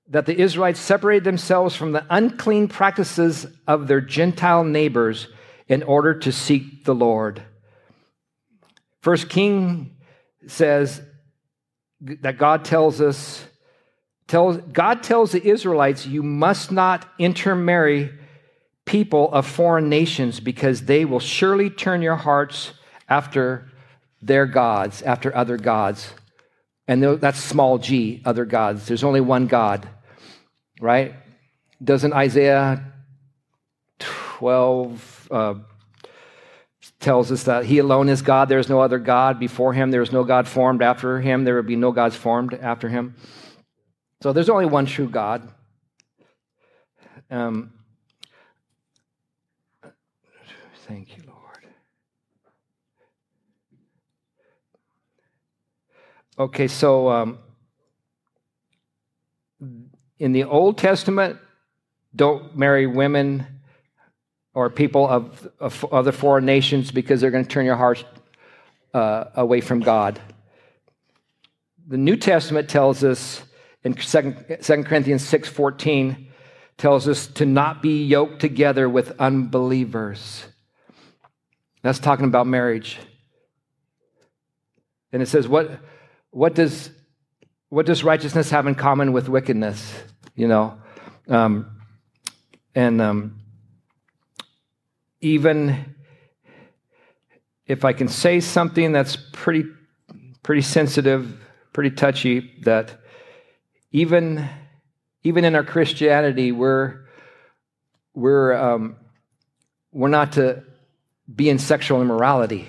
that 0.09 0.27
the 0.27 0.41
Israelites 0.41 0.81
separated 0.81 1.25
themselves 1.25 1.77
from 1.77 1.93
the 1.93 2.07
unclean 2.09 2.69
practices 2.69 3.47
of 3.67 3.87
their 3.87 4.01
Gentile 4.01 4.65
neighbors 4.65 5.29
in 5.69 5.83
order 5.83 6.15
to 6.21 6.33
seek 6.33 6.85
the 6.85 6.95
Lord. 6.95 7.43
First 9.09 9.31
King 9.31 9.97
says 10.49 11.01
that 12.03 12.37
God 12.37 12.67
tells 12.67 13.01
us, 13.01 13.43
tells, 14.27 14.59
God 14.59 15.03
tells 15.03 15.33
the 15.33 15.43
Israelites, 15.43 16.05
you 16.05 16.23
must 16.23 16.71
not 16.71 17.09
intermarry 17.19 18.13
people 18.85 19.33
of 19.33 19.47
foreign 19.47 19.89
nations 19.89 20.41
because 20.41 20.83
they 20.83 21.07
will 21.07 21.21
surely 21.21 21.71
turn 21.71 22.03
your 22.03 22.17
hearts 22.17 22.75
after 23.09 23.71
their 24.21 24.45
gods, 24.45 25.01
after 25.01 25.35
other 25.35 25.57
gods. 25.57 26.13
And 26.87 27.03
that's 27.03 27.41
small 27.41 27.79
g, 27.79 28.21
other 28.27 28.45
gods. 28.45 28.87
There's 28.87 29.05
only 29.05 29.23
one 29.23 29.47
God, 29.47 29.89
right? 30.83 31.15
Doesn't 31.83 32.13
Isaiah 32.13 32.93
12, 34.01 35.29
uh, 35.31 35.55
tells 37.09 37.33
us 37.33 37.45
that 37.45 37.65
he 37.65 37.79
alone 37.79 38.11
is 38.11 38.21
God. 38.21 38.51
There 38.51 38.59
is 38.59 38.69
no 38.69 38.81
other 38.81 38.99
God 38.99 39.41
before 39.41 39.73
him. 39.73 39.91
There 39.91 40.03
is 40.03 40.13
no 40.13 40.25
God 40.25 40.47
formed 40.47 40.83
after 40.83 41.23
him. 41.23 41.43
There 41.43 41.55
would 41.55 41.67
be 41.67 41.75
no 41.75 41.91
gods 41.91 42.15
formed 42.15 42.53
after 42.53 42.91
him. 42.91 43.15
So 44.23 44.35
there's 44.35 44.51
only 44.51 44.67
one 44.67 44.85
true 44.85 45.09
God. 45.09 45.51
Um, 47.31 47.73
thank 50.87 51.17
you, 51.17 51.23
Lord. 51.27 51.65
Okay, 56.39 56.69
so 56.69 57.09
um, 57.09 57.39
in 60.19 60.33
the 60.33 60.45
Old 60.45 60.77
Testament, 60.77 61.39
don't 62.15 62.55
marry 62.55 62.87
women 62.87 63.58
or 64.59 64.69
people 64.69 65.07
of, 65.07 65.49
of 65.61 65.85
other 65.93 66.11
foreign 66.11 66.45
nations 66.45 66.91
because 66.91 67.21
they're 67.21 67.31
going 67.31 67.45
to 67.45 67.49
turn 67.49 67.65
your 67.65 67.77
hearts 67.77 68.03
uh, 68.93 69.27
away 69.37 69.61
from 69.61 69.79
God. 69.79 70.21
The 71.87 71.97
New 71.97 72.17
Testament 72.17 72.69
tells 72.69 73.05
us 73.05 73.41
in 73.85 73.95
2 73.95 74.83
Corinthians 74.83 75.23
6:14 75.23 76.27
tells 76.77 77.07
us 77.07 77.29
to 77.29 77.47
not 77.47 77.83
be 77.83 78.03
yoked 78.03 78.41
together 78.41 78.89
with 78.89 79.13
unbelievers. 79.21 80.45
That's 81.83 82.01
talking 82.01 82.27
about 82.27 82.49
marriage. 82.49 82.99
And 85.13 85.23
it 85.23 85.27
says 85.27 85.47
what 85.47 85.79
what 86.31 86.57
does 86.57 86.91
what 87.69 87.87
does 87.87 88.03
righteousness 88.03 88.51
have 88.51 88.67
in 88.67 88.75
common 88.75 89.13
with 89.13 89.29
wickedness? 89.29 90.03
You 90.35 90.49
know, 90.49 90.79
um, 91.29 91.79
and 92.75 93.01
um, 93.01 93.39
even 95.21 95.95
if 97.67 97.85
I 97.85 97.93
can 97.93 98.09
say 98.09 98.41
something 98.41 98.93
that's 98.93 99.17
pretty, 99.33 99.65
pretty 100.43 100.63
sensitive, 100.63 101.39
pretty 101.73 101.91
touchy, 101.91 102.55
that 102.63 103.01
even, 103.93 104.49
even 105.23 105.45
in 105.45 105.55
our 105.55 105.65
Christianity, 105.65 106.53
we're, 106.53 107.05
we're, 108.15 108.55
um, 108.55 108.97
we're 109.93 110.09
not 110.09 110.33
to 110.33 110.65
be 111.35 111.51
in 111.51 111.59
sexual 111.59 112.01
immorality. 112.01 112.69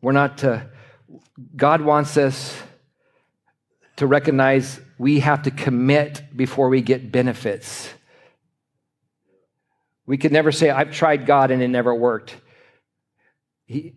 We're 0.00 0.12
not 0.12 0.38
to, 0.38 0.68
God 1.56 1.80
wants 1.80 2.16
us 2.16 2.56
to 3.96 4.06
recognize 4.06 4.80
we 4.98 5.20
have 5.20 5.42
to 5.42 5.50
commit 5.50 6.22
before 6.36 6.68
we 6.68 6.82
get 6.82 7.10
benefits. 7.10 7.92
We 10.10 10.18
could 10.18 10.32
never 10.32 10.50
say, 10.50 10.70
I've 10.70 10.90
tried 10.90 11.24
God 11.24 11.52
and 11.52 11.62
it 11.62 11.68
never 11.68 11.94
worked. 11.94 12.34
He, 13.66 13.94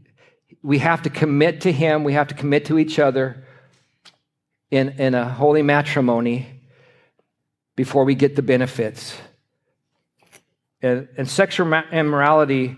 we 0.61 0.77
have 0.77 1.01
to 1.01 1.09
commit 1.09 1.61
to 1.61 1.71
Him, 1.71 2.03
we 2.03 2.13
have 2.13 2.27
to 2.27 2.35
commit 2.35 2.65
to 2.65 2.77
each 2.77 2.99
other 2.99 3.47
in, 4.69 4.89
in 4.89 5.15
a 5.15 5.27
holy 5.27 5.63
matrimony 5.63 6.61
before 7.75 8.03
we 8.03 8.13
get 8.13 8.35
the 8.35 8.43
benefits. 8.43 9.17
And, 10.83 11.07
and 11.17 11.27
sexual 11.27 11.73
immorality, 11.73 12.77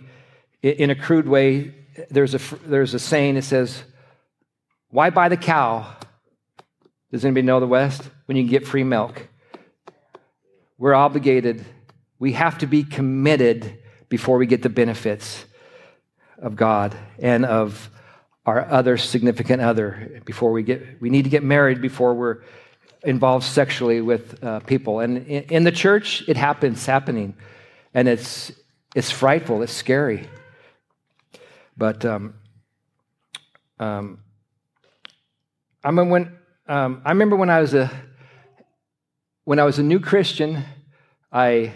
in 0.61 0.89
a 0.89 0.95
crude 0.95 1.27
way, 1.27 1.75
there's 2.09 2.35
a, 2.35 2.39
there's 2.65 2.93
a 2.93 2.99
saying 2.99 3.35
that 3.35 3.43
says, 3.43 3.83
Why 4.91 5.09
buy 5.09 5.27
the 5.27 5.35
cow? 5.35 5.93
Does 7.11 7.25
anybody 7.25 7.45
know 7.45 7.59
the 7.59 7.67
West? 7.67 8.01
When 8.27 8.37
you 8.37 8.43
can 8.43 8.49
get 8.49 8.65
free 8.65 8.85
milk. 8.85 9.27
We're 10.77 10.93
obligated 10.93 11.65
we 12.19 12.33
have 12.33 12.57
to 12.59 12.67
be 12.67 12.83
committed 12.83 13.79
before 14.09 14.37
we 14.37 14.45
get 14.45 14.61
the 14.61 14.69
benefits 14.69 15.45
of 16.37 16.55
God 16.55 16.95
and 17.19 17.45
of 17.45 17.89
our 18.45 18.65
other 18.69 18.97
significant 18.97 19.61
other. 19.61 20.21
Before 20.25 20.51
we 20.51 20.63
get 20.63 21.01
we 21.01 21.09
need 21.09 21.23
to 21.23 21.29
get 21.29 21.43
married 21.43 21.81
before 21.81 22.13
we're 22.13 22.41
involved 23.03 23.45
sexually 23.45 24.01
with 24.01 24.43
uh, 24.43 24.59
people. 24.61 24.99
And 24.99 25.17
in, 25.27 25.43
in, 25.43 25.63
the 25.63 25.71
church 25.71 26.23
it 26.27 26.37
happens 26.37 26.85
happening. 26.85 27.35
And 27.93 28.07
it's 28.07 28.51
it's 28.95 29.11
frightful. 29.11 29.61
It's 29.61 29.73
scary. 29.73 30.27
But 31.77 32.05
um, 32.05 32.35
um, 33.79 34.19
I 35.83 35.89
remember 35.89 36.11
when 36.11 36.37
um, 36.67 37.01
I 37.05 37.09
remember 37.09 37.35
when 37.35 37.49
I 37.49 37.59
was 37.59 37.73
a 37.73 37.91
when 39.43 39.59
I 39.59 39.63
was 39.63 39.79
a 39.79 39.83
new 39.83 39.99
Christian 39.99 40.63
I 41.31 41.73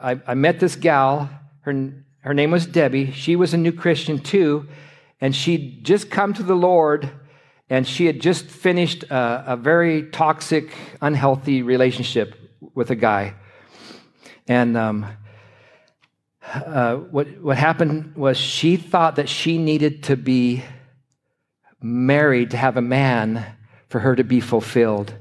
I, 0.00 0.18
I 0.26 0.34
met 0.34 0.60
this 0.60 0.76
gal. 0.76 1.28
Her, 1.60 1.92
her 2.20 2.34
name 2.34 2.50
was 2.50 2.66
Debbie. 2.66 3.12
She 3.12 3.36
was 3.36 3.52
a 3.52 3.58
new 3.58 3.72
Christian 3.72 4.18
too, 4.18 4.66
and 5.20 5.36
she'd 5.36 5.84
just 5.84 6.10
come 6.10 6.32
to 6.34 6.42
the 6.42 6.54
Lord, 6.54 7.10
and 7.68 7.86
she 7.86 8.06
had 8.06 8.20
just 8.20 8.46
finished 8.46 9.04
a, 9.04 9.52
a 9.52 9.56
very 9.56 10.04
toxic, 10.10 10.72
unhealthy 11.02 11.62
relationship 11.62 12.34
with 12.74 12.90
a 12.90 12.96
guy. 12.96 13.34
And 14.48 14.76
um, 14.76 15.06
uh, 16.42 16.96
what, 16.96 17.40
what 17.40 17.56
happened 17.58 18.16
was 18.16 18.36
she 18.36 18.76
thought 18.76 19.16
that 19.16 19.28
she 19.28 19.58
needed 19.58 20.04
to 20.04 20.16
be 20.16 20.64
married 21.82 22.50
to 22.50 22.56
have 22.56 22.76
a 22.76 22.82
man 22.82 23.44
for 23.88 24.00
her 24.00 24.16
to 24.16 24.24
be 24.24 24.40
fulfilled. 24.40 25.14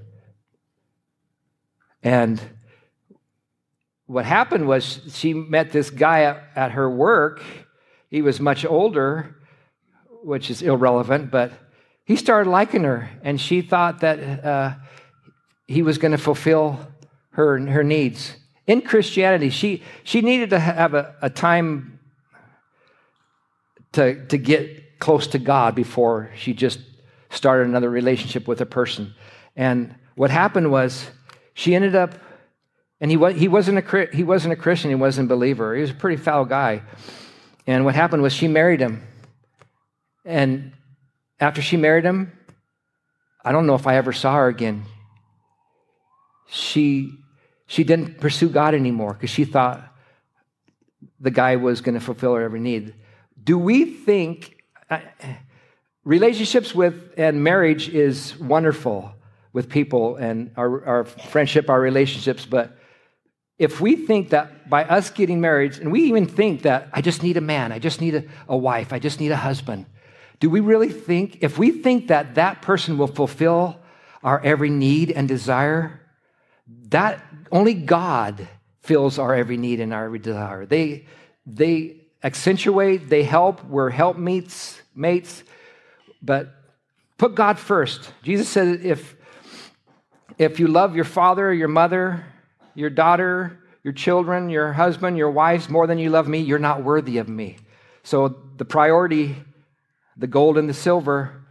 And 2.01 2.41
what 4.09 4.25
happened 4.25 4.67
was 4.67 5.01
she 5.13 5.35
met 5.35 5.71
this 5.71 5.91
guy 5.91 6.23
at, 6.23 6.43
at 6.55 6.71
her 6.71 6.89
work. 6.89 7.43
He 8.09 8.23
was 8.23 8.39
much 8.39 8.65
older, 8.65 9.35
which 10.23 10.49
is 10.49 10.63
irrelevant, 10.63 11.29
but 11.29 11.51
he 12.05 12.15
started 12.15 12.49
liking 12.49 12.85
her, 12.85 13.07
and 13.21 13.39
she 13.39 13.61
thought 13.61 13.99
that 13.99 14.43
uh, 14.43 14.73
he 15.67 15.83
was 15.83 15.99
going 15.99 16.11
to 16.11 16.17
fulfill 16.17 16.79
her, 17.33 17.59
her 17.59 17.83
needs. 17.83 18.33
In 18.65 18.81
Christianity, 18.81 19.51
she, 19.51 19.83
she 20.03 20.21
needed 20.21 20.49
to 20.49 20.59
have 20.59 20.95
a, 20.95 21.13
a 21.21 21.29
time 21.29 21.99
to, 23.91 24.25
to 24.25 24.39
get 24.39 24.97
close 24.97 25.27
to 25.27 25.37
God 25.37 25.75
before 25.75 26.31
she 26.35 26.53
just 26.53 26.79
started 27.29 27.67
another 27.67 27.91
relationship 27.91 28.47
with 28.47 28.59
a 28.59 28.65
person. 28.65 29.13
And 29.55 29.93
what 30.15 30.31
happened 30.31 30.71
was 30.71 31.11
she 31.53 31.75
ended 31.75 31.93
up, 31.93 32.15
and 33.01 33.09
he, 33.09 33.17
was, 33.17 33.35
he, 33.35 33.47
wasn't 33.47 33.77
a, 33.77 34.07
he 34.13 34.23
wasn't 34.23 34.53
a 34.53 34.55
Christian, 34.55 34.89
he 34.89 34.95
wasn't 34.95 35.31
a 35.31 35.35
believer. 35.35 35.75
He 35.75 35.81
was 35.81 35.91
a 35.91 35.95
pretty 35.95 36.21
foul 36.21 36.45
guy. 36.45 36.81
And 37.65 37.85
what 37.85 37.95
happened 37.95 38.21
was 38.21 38.33
she 38.33 38.47
married 38.47 38.79
him. 38.79 39.03
And 40.25 40.73
after 41.39 41.61
she 41.61 41.77
married 41.77 42.03
him, 42.03 42.33
I 43.43 43.51
don't 43.51 43.65
know 43.65 43.75
if 43.75 43.87
I 43.87 43.95
ever 43.95 44.11
saw 44.11 44.35
her 44.35 44.47
again. 44.47 44.83
She, 46.47 47.13
she 47.67 47.83
didn't 47.83 48.19
pursue 48.19 48.49
God 48.49 48.73
anymore 48.73 49.13
because 49.13 49.29
she 49.29 49.45
thought 49.45 49.85
the 51.19 51.31
guy 51.31 51.55
was 51.55 51.81
going 51.81 51.95
to 51.95 52.01
fulfill 52.01 52.35
her 52.35 52.41
every 52.41 52.59
need. 52.59 52.95
Do 53.41 53.57
we 53.57 53.85
think 53.85 54.61
relationships 56.03 56.75
with 56.75 57.13
and 57.17 57.43
marriage 57.43 57.87
is 57.89 58.37
wonderful? 58.39 59.13
with 59.53 59.69
people 59.69 60.15
and 60.17 60.51
our, 60.57 60.85
our 60.85 61.05
friendship, 61.05 61.69
our 61.69 61.79
relationships. 61.79 62.45
But 62.45 62.77
if 63.59 63.81
we 63.81 63.95
think 63.95 64.29
that 64.29 64.69
by 64.69 64.85
us 64.85 65.09
getting 65.09 65.41
married, 65.41 65.77
and 65.77 65.91
we 65.91 66.03
even 66.03 66.25
think 66.25 66.63
that 66.63 66.87
I 66.93 67.01
just 67.01 67.21
need 67.21 67.37
a 67.37 67.41
man, 67.41 67.71
I 67.71 67.77
just 67.77 68.01
need 68.01 68.15
a, 68.15 68.23
a 68.47 68.57
wife, 68.57 68.93
I 68.93 68.99
just 68.99 69.19
need 69.19 69.31
a 69.31 69.35
husband, 69.35 69.85
do 70.39 70.49
we 70.49 70.61
really 70.61 70.89
think, 70.89 71.39
if 71.41 71.57
we 71.57 71.69
think 71.69 72.07
that 72.07 72.35
that 72.35 72.61
person 72.61 72.97
will 72.97 73.07
fulfill 73.07 73.77
our 74.23 74.41
every 74.41 74.69
need 74.69 75.11
and 75.11 75.27
desire, 75.27 76.01
that 76.87 77.21
only 77.51 77.73
God 77.73 78.47
fills 78.81 79.19
our 79.19 79.35
every 79.35 79.57
need 79.57 79.81
and 79.81 79.93
our 79.93 80.05
every 80.05 80.19
desire. 80.19 80.65
They, 80.65 81.05
they 81.45 81.97
accentuate, 82.23 83.09
they 83.09 83.23
help, 83.23 83.63
we're 83.65 83.89
helpmeets, 83.89 84.81
mates, 84.95 85.43
but 86.21 86.53
put 87.17 87.35
God 87.35 87.59
first. 87.59 88.13
Jesus 88.23 88.47
said, 88.47 88.85
if 88.85 89.15
if 90.37 90.57
you 90.57 90.67
love 90.67 90.95
your 90.95 91.05
father, 91.05 91.49
or 91.49 91.53
your 91.53 91.67
mother, 91.67 92.25
your 92.75 92.89
daughter, 92.89 93.59
your 93.83 93.93
children, 93.93 94.49
your 94.49 94.73
husband, 94.73 95.17
your 95.17 95.31
wives 95.31 95.69
more 95.69 95.87
than 95.87 95.97
you 95.97 96.09
love 96.09 96.27
me, 96.27 96.39
you're 96.39 96.59
not 96.59 96.83
worthy 96.83 97.17
of 97.17 97.29
me. 97.29 97.57
So 98.03 98.41
the 98.57 98.65
priority, 98.65 99.35
the 100.17 100.27
gold 100.27 100.57
and 100.57 100.67
the 100.67 100.73
silver, 100.73 101.45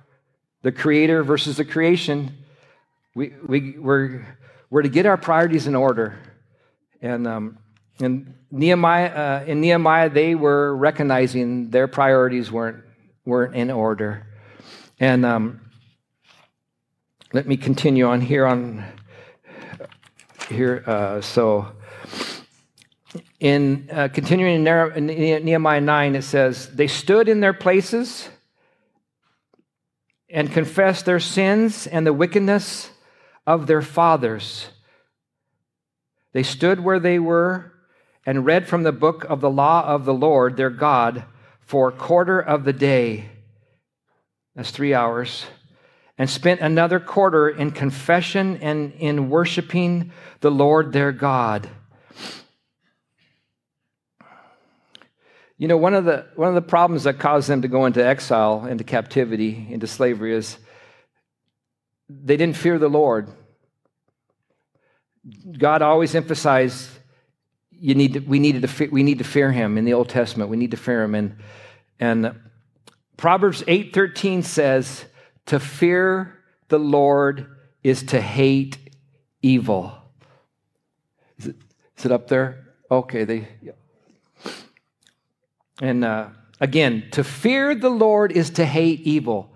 the 0.62 0.73
creator 0.73 1.23
versus 1.23 1.57
the 1.57 1.64
creation, 1.64 2.37
we, 3.14 3.33
we, 3.47 3.79
we're, 3.79 4.27
we're 4.71 4.83
to 4.83 4.88
get 4.88 5.07
our 5.07 5.16
priorities 5.16 5.66
in 5.66 5.75
order. 5.75 6.19
And, 7.01 7.27
um, 7.27 7.59
and 8.01 8.35
Nehemiah, 8.51 9.09
uh, 9.09 9.45
in 9.47 9.61
Nehemiah, 9.61 10.11
they 10.11 10.35
were 10.35 10.77
recognizing 10.77 11.71
their 11.71 11.88
priorities 11.88 12.51
weren't, 12.51 12.85
weren't 13.25 13.55
in 13.55 13.71
order. 13.71 14.27
And 15.01 15.25
um, 15.25 15.61
let 17.33 17.47
me 17.47 17.57
continue 17.57 18.07
on 18.07 18.21
here 18.21 18.47
on 18.47 18.85
here. 20.49 20.83
Uh, 20.87 21.21
so, 21.21 21.73
in 23.41 23.89
uh, 23.93 24.09
continuing 24.09 24.67
in 24.67 25.07
Nehemiah 25.07 25.81
9, 25.81 26.17
it 26.17 26.23
says, 26.23 26.69
They 26.75 26.87
stood 26.87 27.29
in 27.29 27.41
their 27.41 27.53
places 27.53 28.29
and 30.29 30.53
confessed 30.53 31.05
their 31.05 31.21
sins 31.21 31.87
and 31.87 32.07
the 32.07 32.13
wickedness 32.13 32.91
of 33.47 33.67
their 33.67 33.83
fathers. 33.83 34.69
They 36.33 36.43
stood 36.43 36.81
where 36.81 37.01
they 37.01 37.19
were 37.19 37.73
and 38.27 38.45
read 38.45 38.69
from 38.69 38.83
the 38.83 38.93
book 38.93 39.25
of 39.25 39.41
the 39.41 39.51
law 39.51 39.87
of 39.87 40.05
the 40.05 40.15
Lord 40.15 40.57
their 40.57 40.71
God 40.71 41.25
for 41.61 41.89
a 41.89 41.93
quarter 41.93 42.41
of 42.41 42.65
the 42.65 42.73
day. 42.73 43.31
That's 44.55 44.71
three 44.71 44.93
hours 44.93 45.47
and 46.18 46.28
spent 46.28 46.61
another 46.61 46.98
quarter 46.98 47.48
in 47.48 47.70
confession 47.70 48.59
and 48.59 48.92
in 48.94 49.31
worshiping 49.31 50.12
the 50.40 50.50
Lord 50.50 50.92
their 50.92 51.12
God. 51.12 51.70
You 55.57 55.66
know, 55.68 55.76
one 55.76 55.94
of 55.94 56.04
the, 56.04 56.26
one 56.37 56.48
of 56.48 56.54
the 56.54 56.62
problems 56.62 57.04
that 57.04 57.18
caused 57.18 57.48
them 57.48 57.62
to 57.62 57.68
go 57.68 57.87
into 57.87 58.04
exile, 58.04 58.66
into 58.66 58.85
captivity, 58.85 59.66
into 59.70 59.87
slavery 59.87 60.35
is 60.35 60.59
they 62.09 62.37
didn't 62.37 62.57
fear 62.57 62.78
the 62.78 62.88
Lord. 62.88 63.28
God 65.59 65.83
always 65.83 66.14
emphasized 66.14 66.90
you 67.81 67.94
need 67.94 68.14
to, 68.14 68.20
we, 68.20 68.38
needed 68.38 68.68
to, 68.68 68.87
we 68.88 69.02
need 69.02 69.18
to 69.18 69.24
fear 69.24 69.52
him 69.52 69.78
in 69.78 69.85
the 69.85 69.94
Old 69.94 70.09
Testament. 70.09 70.50
We 70.50 70.57
need 70.57 70.72
to 70.72 70.76
fear 70.76 71.02
him. 71.02 71.14
And, 71.14 71.37
and 72.00 72.35
Proverbs 73.16 73.62
8.13 73.62 74.44
says, 74.44 75.04
to 75.49 75.59
fear 75.59 76.39
the 76.69 76.79
Lord 76.79 77.47
is 77.83 78.03
to 78.05 78.21
hate 78.21 78.79
evil. 79.43 79.93
Is 81.39 81.49
it, 81.49 81.57
is 81.97 82.05
it 82.05 82.13
up 82.13 82.29
there? 82.29 82.75
Okay, 82.91 83.25
they. 83.25 83.49
Yeah. 83.63 83.73
And 85.81 86.05
uh, 86.05 86.29
again, 86.61 87.09
to 87.13 87.25
fear 87.25 87.75
the 87.75 87.89
Lord 87.89 88.33
is 88.33 88.51
to 88.51 88.67
hate 88.67 89.01
evil. 89.01 89.55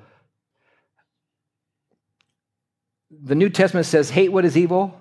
The 3.11 3.35
New 3.35 3.51
Testament 3.51 3.87
says, 3.87 4.11
hate 4.11 4.33
what 4.33 4.45
is 4.45 4.57
evil, 4.57 5.01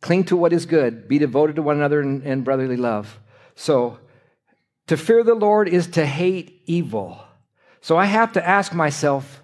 cling 0.00 0.24
to 0.24 0.36
what 0.36 0.52
is 0.52 0.64
good, 0.64 1.08
be 1.08 1.18
devoted 1.18 1.56
to 1.56 1.62
one 1.62 1.76
another 1.76 2.00
in, 2.00 2.22
in 2.22 2.42
brotherly 2.42 2.76
love. 2.76 3.18
So, 3.54 3.98
to 4.86 4.96
fear 4.96 5.22
the 5.24 5.34
Lord 5.34 5.68
is 5.68 5.86
to 5.88 6.06
hate 6.06 6.62
evil. 6.66 7.20
So 7.80 7.96
I 7.96 8.06
have 8.06 8.32
to 8.34 8.46
ask 8.46 8.72
myself, 8.72 9.37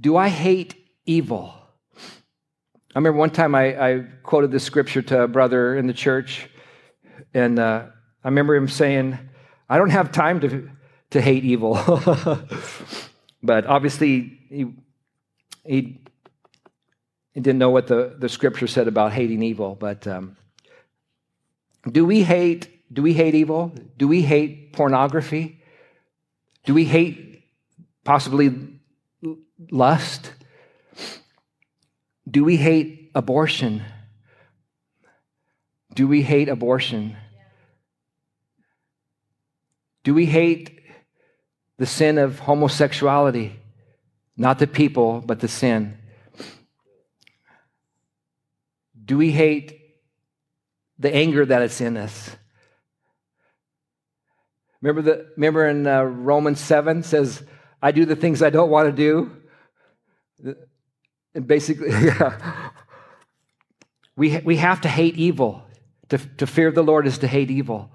do 0.00 0.16
I 0.16 0.28
hate 0.28 0.74
evil? 1.06 1.54
I 2.94 2.98
remember 2.98 3.18
one 3.18 3.30
time 3.30 3.54
I, 3.54 3.92
I 3.92 4.04
quoted 4.22 4.50
this 4.50 4.64
scripture 4.64 5.02
to 5.02 5.22
a 5.22 5.28
brother 5.28 5.76
in 5.76 5.86
the 5.86 5.92
church, 5.92 6.48
and 7.34 7.58
uh, 7.58 7.86
I 8.24 8.28
remember 8.28 8.54
him 8.54 8.68
saying, 8.68 9.18
I 9.68 9.78
don't 9.78 9.90
have 9.90 10.10
time 10.12 10.40
to, 10.40 10.70
to 11.10 11.20
hate 11.20 11.44
evil. 11.44 11.74
but 13.42 13.66
obviously, 13.66 14.38
he, 14.48 14.74
he, 15.64 16.00
he, 17.34 17.40
didn't 17.40 17.58
know 17.58 17.70
what 17.70 17.86
the, 17.86 18.16
the 18.18 18.28
scripture 18.28 18.66
said 18.66 18.88
about 18.88 19.12
hating 19.12 19.42
evil. 19.42 19.76
But 19.78 20.06
um, 20.06 20.36
do 21.90 22.04
we 22.04 22.22
hate 22.22 22.68
do 22.92 23.02
we 23.02 23.12
hate 23.12 23.34
evil? 23.34 23.72
Do 23.96 24.08
we 24.08 24.22
hate 24.22 24.72
pornography? 24.72 25.62
Do 26.64 26.74
we 26.74 26.84
hate 26.84 27.44
possibly 28.04 28.77
lust? 29.70 30.32
Do 32.28 32.44
we 32.44 32.56
hate 32.56 33.10
abortion? 33.14 33.82
Do 35.94 36.06
we 36.06 36.22
hate 36.22 36.48
abortion? 36.48 37.16
Do 40.04 40.14
we 40.14 40.26
hate 40.26 40.80
the 41.76 41.86
sin 41.86 42.18
of 42.18 42.38
homosexuality? 42.40 43.58
Not 44.36 44.58
the 44.58 44.66
people, 44.66 45.20
but 45.20 45.40
the 45.40 45.48
sin. 45.48 45.98
Do 49.04 49.16
we 49.16 49.32
hate 49.32 49.80
the 50.98 51.14
anger 51.14 51.44
that 51.44 51.62
is 51.62 51.80
in 51.80 51.96
us? 51.96 52.30
Remember, 54.80 55.02
the, 55.02 55.26
remember 55.36 55.66
in 55.66 55.86
uh, 55.86 56.02
Romans 56.02 56.60
7 56.60 57.02
says, 57.02 57.42
I 57.82 57.90
do 57.90 58.04
the 58.04 58.14
things 58.14 58.42
I 58.42 58.50
don't 58.50 58.70
want 58.70 58.86
to 58.86 58.92
do. 58.92 59.32
And 61.34 61.46
basically, 61.46 61.90
yeah. 61.90 62.70
we, 64.16 64.38
we 64.38 64.56
have 64.56 64.80
to 64.82 64.88
hate 64.88 65.16
evil. 65.16 65.62
To, 66.10 66.18
to 66.38 66.46
fear 66.46 66.70
the 66.70 66.82
Lord 66.82 67.06
is 67.06 67.18
to 67.18 67.26
hate 67.26 67.50
evil. 67.50 67.90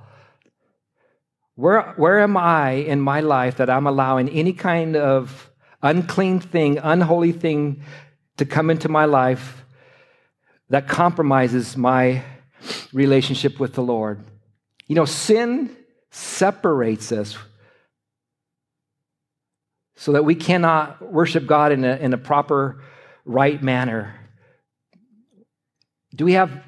Where, 1.55 1.93
where 1.97 2.19
am 2.19 2.37
I 2.37 2.71
in 2.71 3.01
my 3.01 3.21
life 3.21 3.57
that 3.57 3.69
I'm 3.69 3.87
allowing 3.87 4.29
any 4.29 4.53
kind 4.53 4.95
of 4.95 5.49
unclean 5.81 6.39
thing, 6.39 6.77
unholy 6.77 7.31
thing 7.31 7.83
to 8.37 8.45
come 8.45 8.69
into 8.69 8.89
my 8.89 9.05
life 9.05 9.65
that 10.69 10.87
compromises 10.87 11.75
my 11.75 12.23
relationship 12.91 13.59
with 13.59 13.73
the 13.73 13.83
Lord? 13.83 14.23
You 14.87 14.95
know, 14.95 15.05
sin 15.05 15.75
separates 16.11 17.11
us 17.11 17.37
so 19.95 20.11
that 20.13 20.25
we 20.25 20.35
cannot 20.35 21.11
worship 21.11 21.45
God 21.45 21.71
in 21.71 21.83
a, 21.83 21.95
in 21.97 22.13
a 22.13 22.17
proper, 22.17 22.81
right 23.25 23.61
manner. 23.61 24.15
Do 26.15 26.25
we 26.25 26.33
have 26.33 26.63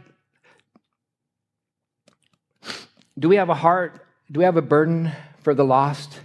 do 3.17 3.29
we 3.29 3.37
have 3.37 3.49
a 3.49 3.55
heart? 3.55 4.05
Do 4.29 4.39
we 4.39 4.43
have 4.43 4.57
a 4.57 4.61
burden 4.61 5.11
for 5.39 5.53
the 5.53 5.63
lost? 5.63 6.19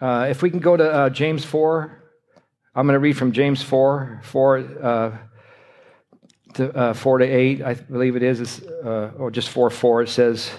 Uh, 0.00 0.26
if 0.30 0.42
we 0.42 0.50
can 0.50 0.60
go 0.60 0.76
to 0.76 0.88
uh, 0.88 1.10
James 1.10 1.44
4, 1.44 2.02
I'm 2.74 2.86
going 2.86 2.94
to 2.94 3.00
read 3.00 3.16
from 3.16 3.32
James 3.32 3.62
4, 3.62 4.20
4, 4.22 4.58
uh, 4.58 5.18
to, 6.54 6.76
uh, 6.76 6.94
4 6.94 7.18
to 7.18 7.24
8, 7.24 7.62
I 7.62 7.74
believe 7.74 8.14
it 8.14 8.22
is, 8.22 8.62
uh, 8.62 9.12
or 9.18 9.30
just 9.30 9.48
4 9.48 9.70
4. 9.70 10.02
It 10.02 10.08
says, 10.10 10.50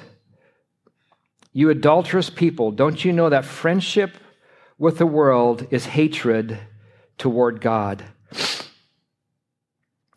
You 1.57 1.71
adulterous 1.71 2.29
people, 2.29 2.69
don't 2.69 3.03
you 3.03 3.11
know 3.11 3.29
that 3.29 3.43
friendship 3.43 4.17
with 4.77 4.99
the 4.99 5.07
world 5.07 5.65
is 5.71 5.87
hatred 5.87 6.59
toward 7.17 7.61
God? 7.61 8.03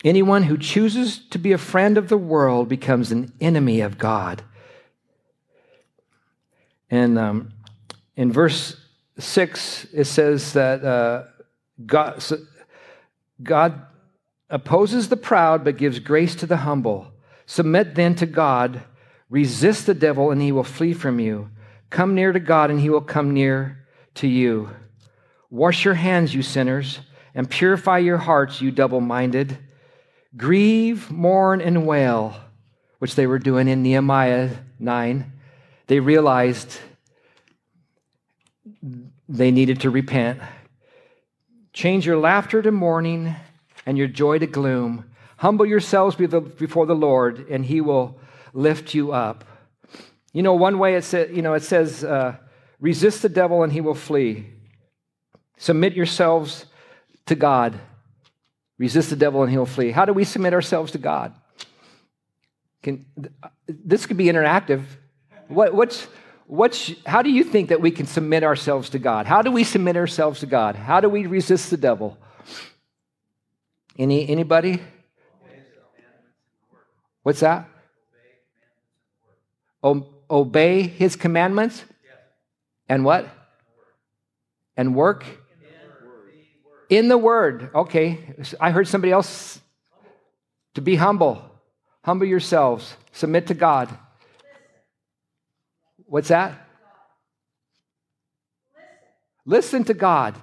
Anyone 0.04 0.42
who 0.42 0.58
chooses 0.58 1.18
to 1.30 1.38
be 1.38 1.52
a 1.52 1.56
friend 1.56 1.96
of 1.96 2.10
the 2.10 2.18
world 2.18 2.68
becomes 2.68 3.10
an 3.10 3.32
enemy 3.40 3.80
of 3.80 3.96
God. 3.96 4.42
And 6.90 7.18
um, 7.18 7.54
in 8.16 8.30
verse 8.30 8.78
6, 9.18 9.86
it 9.94 10.04
says 10.04 10.52
that 10.52 10.84
uh, 10.84 11.24
God, 11.86 12.22
God 13.42 13.80
opposes 14.50 15.08
the 15.08 15.16
proud 15.16 15.64
but 15.64 15.78
gives 15.78 16.00
grace 16.00 16.34
to 16.34 16.44
the 16.44 16.58
humble. 16.58 17.10
Submit 17.46 17.94
then 17.94 18.14
to 18.16 18.26
God, 18.26 18.82
resist 19.30 19.86
the 19.86 19.94
devil, 19.94 20.30
and 20.30 20.42
he 20.42 20.52
will 20.52 20.64
flee 20.64 20.92
from 20.92 21.18
you. 21.20 21.48
Come 21.88 22.14
near 22.14 22.32
to 22.32 22.40
God, 22.40 22.70
and 22.70 22.80
he 22.80 22.90
will 22.90 23.00
come 23.00 23.32
near 23.32 23.86
to 24.16 24.28
you. 24.28 24.70
Wash 25.48 25.84
your 25.84 25.94
hands, 25.94 26.34
you 26.34 26.42
sinners, 26.42 27.00
and 27.34 27.48
purify 27.48 27.98
your 27.98 28.18
hearts, 28.18 28.60
you 28.60 28.70
double 28.70 29.00
minded. 29.00 29.56
Grieve, 30.36 31.10
mourn, 31.10 31.60
and 31.60 31.86
wail, 31.86 32.36
which 32.98 33.14
they 33.14 33.26
were 33.26 33.38
doing 33.38 33.66
in 33.66 33.82
Nehemiah 33.82 34.50
9. 34.78 35.32
They 35.86 36.00
realized 36.00 36.78
they 39.28 39.50
needed 39.50 39.80
to 39.80 39.90
repent. 39.90 40.40
Change 41.72 42.06
your 42.06 42.18
laughter 42.18 42.62
to 42.62 42.70
mourning 42.70 43.34
and 43.86 43.98
your 43.98 44.06
joy 44.06 44.38
to 44.38 44.46
gloom. 44.46 45.10
Humble 45.36 45.66
yourselves 45.66 46.14
before 46.14 46.86
the 46.86 46.94
Lord, 46.94 47.48
and 47.48 47.64
he 47.64 47.80
will 47.80 48.19
lift 48.52 48.94
you 48.94 49.12
up. 49.12 49.44
You 50.32 50.42
know, 50.42 50.54
one 50.54 50.78
way 50.78 50.94
it 50.94 51.04
says, 51.04 51.30
you 51.34 51.42
know, 51.42 51.54
it 51.54 51.62
says, 51.62 52.04
uh, 52.04 52.36
resist 52.78 53.22
the 53.22 53.28
devil 53.28 53.62
and 53.62 53.72
he 53.72 53.80
will 53.80 53.94
flee. 53.94 54.46
Submit 55.58 55.94
yourselves 55.94 56.66
to 57.26 57.34
God 57.34 57.78
Resist 58.80 59.10
the 59.10 59.16
devil 59.16 59.42
and 59.42 59.52
he'll 59.52 59.66
flee. 59.66 59.90
How 59.90 60.06
do 60.06 60.14
we 60.14 60.24
submit 60.24 60.54
ourselves 60.54 60.92
to 60.92 60.98
God? 60.98 61.34
Can, 62.82 63.04
this 63.68 64.06
could 64.06 64.16
be 64.16 64.24
interactive. 64.24 64.84
What, 65.48 65.74
what's, 65.74 66.08
what's, 66.46 66.90
how 67.04 67.20
do 67.20 67.28
you 67.30 67.44
think 67.44 67.68
that 67.68 67.82
we 67.82 67.90
can 67.90 68.06
submit 68.06 68.42
ourselves 68.42 68.88
to 68.90 68.98
God? 68.98 69.26
How 69.26 69.42
do 69.42 69.52
we 69.52 69.64
submit 69.64 69.98
ourselves 69.98 70.40
to 70.40 70.46
God? 70.46 70.76
How 70.76 71.00
do 71.00 71.10
we 71.10 71.26
resist 71.26 71.68
the 71.68 71.76
devil? 71.76 72.16
Any, 73.98 74.26
anybody? 74.30 74.80
What's 77.22 77.40
that? 77.40 77.68
O- 79.82 80.06
obey 80.30 80.82
his 80.82 81.16
commandments? 81.16 81.84
And 82.88 83.04
what? 83.04 83.28
And 84.76 84.94
work? 84.94 85.24
In 86.88 87.08
the 87.08 87.18
word. 87.18 87.70
Okay. 87.74 88.34
I 88.60 88.70
heard 88.70 88.88
somebody 88.88 89.12
else 89.12 89.60
to 90.74 90.80
be 90.80 90.96
humble. 90.96 91.42
Humble 92.04 92.26
yourselves. 92.26 92.96
Submit 93.12 93.46
to 93.48 93.54
God. 93.54 93.96
What's 96.06 96.28
that? 96.28 96.66
Listen 99.46 99.84
to 99.84 99.94
God. 99.94 100.34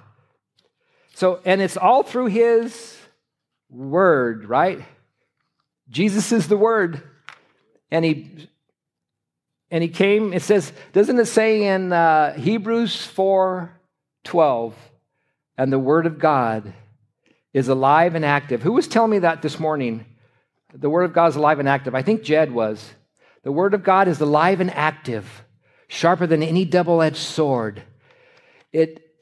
So, 1.14 1.40
and 1.44 1.60
it's 1.60 1.76
all 1.76 2.02
through 2.02 2.26
His 2.26 2.96
Word, 3.68 4.48
right? 4.48 4.84
Jesus 5.90 6.32
is 6.32 6.48
the 6.48 6.56
Word. 6.56 7.02
And 7.90 8.04
He 8.04 8.48
and 9.70 9.82
he 9.82 9.88
came, 9.88 10.32
it 10.32 10.42
says, 10.42 10.72
doesn't 10.92 11.18
it 11.18 11.26
say 11.26 11.64
in 11.66 11.92
uh, 11.92 12.34
Hebrews 12.34 13.04
4 13.06 13.74
12, 14.24 14.74
and 15.56 15.72
the 15.72 15.78
Word 15.78 16.06
of 16.06 16.18
God 16.18 16.74
is 17.54 17.68
alive 17.68 18.14
and 18.14 18.24
active. 18.24 18.62
Who 18.62 18.72
was 18.72 18.86
telling 18.86 19.10
me 19.10 19.18
that 19.20 19.42
this 19.42 19.58
morning? 19.58 20.04
The 20.74 20.90
Word 20.90 21.04
of 21.04 21.12
God 21.12 21.28
is 21.28 21.36
alive 21.36 21.58
and 21.58 21.68
active. 21.68 21.94
I 21.94 22.02
think 22.02 22.22
Jed 22.22 22.52
was. 22.52 22.92
The 23.42 23.52
Word 23.52 23.72
of 23.72 23.82
God 23.82 24.08
is 24.08 24.20
alive 24.20 24.60
and 24.60 24.70
active, 24.70 25.44
sharper 25.88 26.26
than 26.26 26.42
any 26.42 26.64
double 26.64 27.00
edged 27.00 27.16
sword. 27.16 27.82
It 28.72 29.16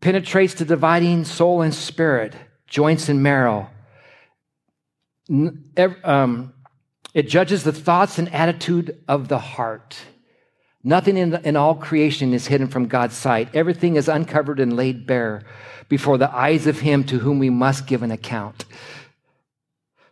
penetrates 0.00 0.54
the 0.54 0.64
dividing 0.64 1.24
soul 1.24 1.62
and 1.62 1.74
spirit, 1.74 2.34
joints 2.66 3.08
and 3.08 3.22
marrow. 3.22 3.70
Um, 6.04 6.52
it 7.16 7.30
judges 7.30 7.64
the 7.64 7.72
thoughts 7.72 8.18
and 8.18 8.32
attitude 8.34 9.02
of 9.08 9.28
the 9.28 9.38
heart. 9.38 9.96
Nothing 10.84 11.16
in, 11.16 11.34
in 11.46 11.56
all 11.56 11.74
creation 11.74 12.34
is 12.34 12.48
hidden 12.48 12.68
from 12.68 12.88
God's 12.88 13.16
sight. 13.16 13.48
Everything 13.54 13.96
is 13.96 14.06
uncovered 14.06 14.60
and 14.60 14.76
laid 14.76 15.06
bare 15.06 15.40
before 15.88 16.18
the 16.18 16.30
eyes 16.30 16.66
of 16.66 16.80
Him 16.80 17.04
to 17.04 17.20
whom 17.20 17.38
we 17.38 17.48
must 17.48 17.86
give 17.86 18.02
an 18.02 18.10
account. 18.10 18.66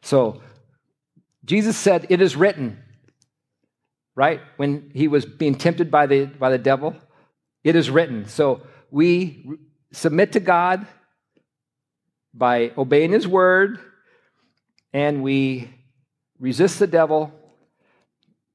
So, 0.00 0.40
Jesus 1.44 1.76
said, 1.76 2.06
It 2.08 2.22
is 2.22 2.36
written, 2.36 2.82
right? 4.14 4.40
When 4.56 4.90
he 4.94 5.06
was 5.06 5.26
being 5.26 5.56
tempted 5.56 5.90
by 5.90 6.06
the, 6.06 6.24
by 6.24 6.48
the 6.48 6.56
devil, 6.56 6.96
it 7.62 7.76
is 7.76 7.90
written. 7.90 8.28
So, 8.28 8.62
we 8.90 9.58
submit 9.92 10.32
to 10.32 10.40
God 10.40 10.86
by 12.32 12.72
obeying 12.78 13.12
His 13.12 13.28
word, 13.28 13.78
and 14.94 15.22
we 15.22 15.68
resist 16.38 16.78
the 16.78 16.86
devil, 16.86 17.32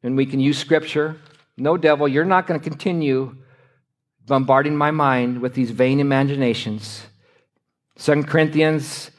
and 0.04 0.16
we 0.16 0.26
can 0.26 0.40
use 0.40 0.58
Scripture 0.58 1.18
no, 1.60 1.76
devil, 1.76 2.08
you're 2.08 2.26
not 2.26 2.48
going 2.48 2.60
to 2.60 2.70
continue 2.70 3.36
bombarding 4.26 4.76
my 4.76 4.92
mind 4.92 5.42
with 5.42 5.54
these 5.54 5.72
vain 5.72 6.00
imaginations. 6.00 7.06
2 7.98 8.24
Corinthians 8.24 9.12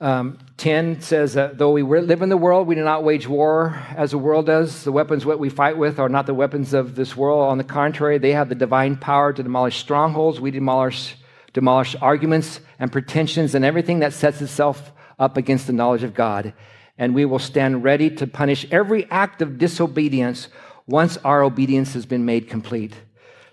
um, 0.00 0.38
10 0.56 1.02
says 1.02 1.34
that 1.34 1.58
though 1.58 1.72
we 1.72 1.82
live 1.82 2.22
in 2.22 2.30
the 2.30 2.36
world, 2.36 2.66
we 2.66 2.74
do 2.74 2.82
not 2.82 3.04
wage 3.04 3.28
war 3.28 3.78
as 3.94 4.12
the 4.12 4.18
world 4.18 4.46
does. 4.46 4.84
The 4.84 4.92
weapons 4.92 5.26
what 5.26 5.38
we 5.38 5.50
fight 5.50 5.76
with 5.76 5.98
are 5.98 6.08
not 6.08 6.26
the 6.26 6.34
weapons 6.34 6.72
of 6.72 6.94
this 6.94 7.16
world. 7.16 7.50
On 7.50 7.58
the 7.58 7.64
contrary, 7.64 8.16
they 8.18 8.32
have 8.32 8.48
the 8.48 8.54
divine 8.54 8.96
power 8.96 9.32
to 9.32 9.42
demolish 9.42 9.76
strongholds. 9.76 10.40
We 10.40 10.50
demolish, 10.50 11.16
demolish 11.52 11.94
arguments 12.00 12.60
and 12.78 12.90
pretensions 12.90 13.54
and 13.54 13.64
everything 13.64 13.98
that 13.98 14.14
sets 14.14 14.40
itself 14.40 14.92
up 15.18 15.36
against 15.36 15.66
the 15.66 15.72
knowledge 15.74 16.02
of 16.02 16.14
God 16.14 16.54
and 17.02 17.16
we 17.16 17.24
will 17.24 17.40
stand 17.40 17.82
ready 17.82 18.08
to 18.08 18.28
punish 18.28 18.64
every 18.70 19.10
act 19.10 19.42
of 19.42 19.58
disobedience 19.58 20.46
once 20.86 21.16
our 21.24 21.42
obedience 21.42 21.94
has 21.94 22.06
been 22.06 22.24
made 22.24 22.48
complete. 22.48 22.94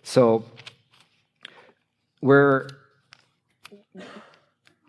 So 0.03 0.45
we're 2.21 2.67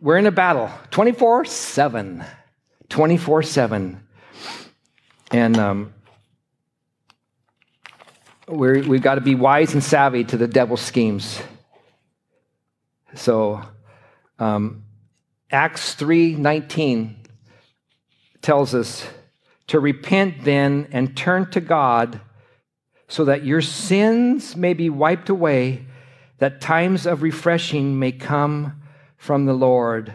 we're 0.03 0.18
in 0.18 0.27
a 0.27 0.31
battle. 0.31 0.70
24 0.90 1.46
7 1.46 2.23
24 2.90 3.42
7 3.44 4.07
and 5.31 5.57
um, 5.57 5.94
we 8.46 8.83
we've 8.83 9.01
got 9.01 9.14
to 9.14 9.23
be 9.23 9.35
wise 9.35 9.73
and 9.73 9.83
savvy 9.83 10.23
to 10.25 10.37
the 10.37 10.46
devil's 10.46 10.83
schemes. 10.83 11.40
So 13.14 13.62
um, 14.38 14.85
acts 15.51 15.94
3 15.94 16.35
19 16.35 17.19
tells 18.42 18.74
us 18.74 19.07
to 19.66 19.79
repent 19.79 20.44
then 20.44 20.88
and 20.90 21.16
turn 21.16 21.50
to 21.50 21.61
God 21.61 22.20
so 23.09 23.24
that 23.24 23.44
your 23.44 23.61
sins 23.61 24.57
may 24.57 24.72
be 24.72 24.88
wiped 24.88 25.29
away, 25.29 25.85
that 26.38 26.61
times 26.61 27.07
of 27.07 27.22
refreshing 27.22 27.98
may 27.98 28.12
come 28.12 28.81
from 29.16 29.46
the 29.46 29.53
Lord. 29.53 30.14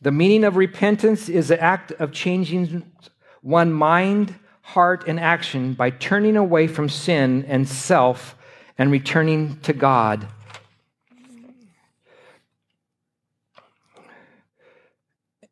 The 0.00 0.12
meaning 0.12 0.44
of 0.44 0.56
repentance 0.56 1.28
is 1.28 1.48
the 1.48 1.60
act 1.60 1.92
of 1.92 2.12
changing 2.12 2.90
one 3.40 3.72
mind, 3.72 4.34
heart, 4.62 5.04
and 5.06 5.18
action 5.18 5.74
by 5.74 5.90
turning 5.90 6.36
away 6.36 6.66
from 6.66 6.88
sin 6.88 7.44
and 7.48 7.68
self 7.68 8.36
and 8.78 8.90
returning 8.90 9.58
to 9.60 9.72
God. 9.72 10.26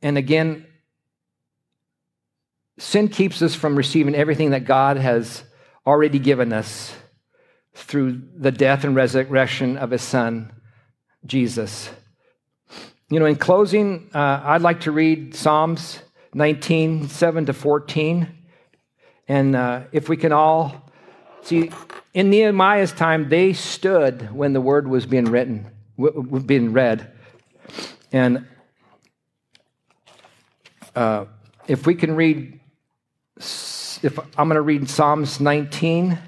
And 0.03 0.17
again, 0.17 0.67
sin 2.81 3.09
keeps 3.09 3.43
us 3.43 3.55
from 3.55 3.77
receiving 3.77 4.15
everything 4.15 4.51
that 4.51 4.65
God 4.65 4.97
has 4.97 5.45
already 5.87 6.19
given 6.19 6.53
us 6.53 6.95
through 7.75 8.23
the 8.37 8.51
death 8.51 8.85
and 8.85 8.97
resurrection 8.97 9.77
of 9.77 9.91
his 9.91 10.03
son, 10.03 10.51
Jesus. 11.27 11.91
You 13.11 13.21
know, 13.21 13.27
in 13.27 13.37
closing, 13.37 14.11
uh, 14.15 14.41
I'd 14.45 14.63
like 14.63 14.81
to 14.83 14.93
read 14.93 15.35
Psalms 15.35 16.01
19, 16.33 17.09
7 17.09 17.47
to 17.47 17.53
14. 17.53 18.29
And 19.29 19.57
uh, 19.57 19.83
if 19.93 20.09
we 20.09 20.17
can 20.17 20.33
all 20.33 20.91
see, 21.43 21.71
in 22.15 22.31
Nehemiah's 22.31 22.93
time, 22.93 23.29
they 23.29 23.53
stood 23.53 24.35
when 24.35 24.53
the 24.53 24.61
word 24.61 24.89
was 24.89 25.07
being 25.07 25.27
written, 25.27 25.71
being 26.47 26.73
read. 26.73 27.13
And 28.11 28.47
uh, 30.97 31.27
if 31.69 31.87
we 31.87 31.95
can 31.95 32.17
read, 32.17 32.60
if 34.03 34.19
I'm 34.37 34.49
going 34.49 34.57
to 34.57 34.63
read 34.63 34.89
Psalms 34.89 35.41
19 35.41 36.19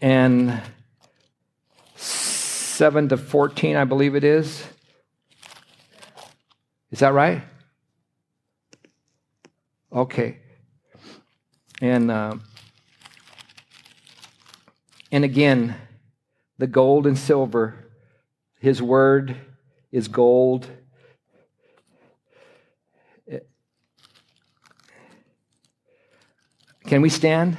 and 0.00 0.62
7 1.96 3.08
to 3.08 3.16
14, 3.16 3.76
I 3.76 3.84
believe 3.84 4.14
it 4.14 4.22
is. 4.22 4.64
Is 6.92 7.00
that 7.00 7.12
right? 7.12 7.42
Okay. 9.92 10.38
And, 11.80 12.10
uh, 12.10 12.36
and 15.10 15.24
again, 15.24 15.74
the 16.58 16.66
gold 16.66 17.06
and 17.06 17.18
silver, 17.18 17.90
his 18.60 18.80
word 18.80 19.36
is 19.92 20.08
gold. 20.08 20.68
Can 26.88 27.02
we 27.02 27.10
stand? 27.10 27.58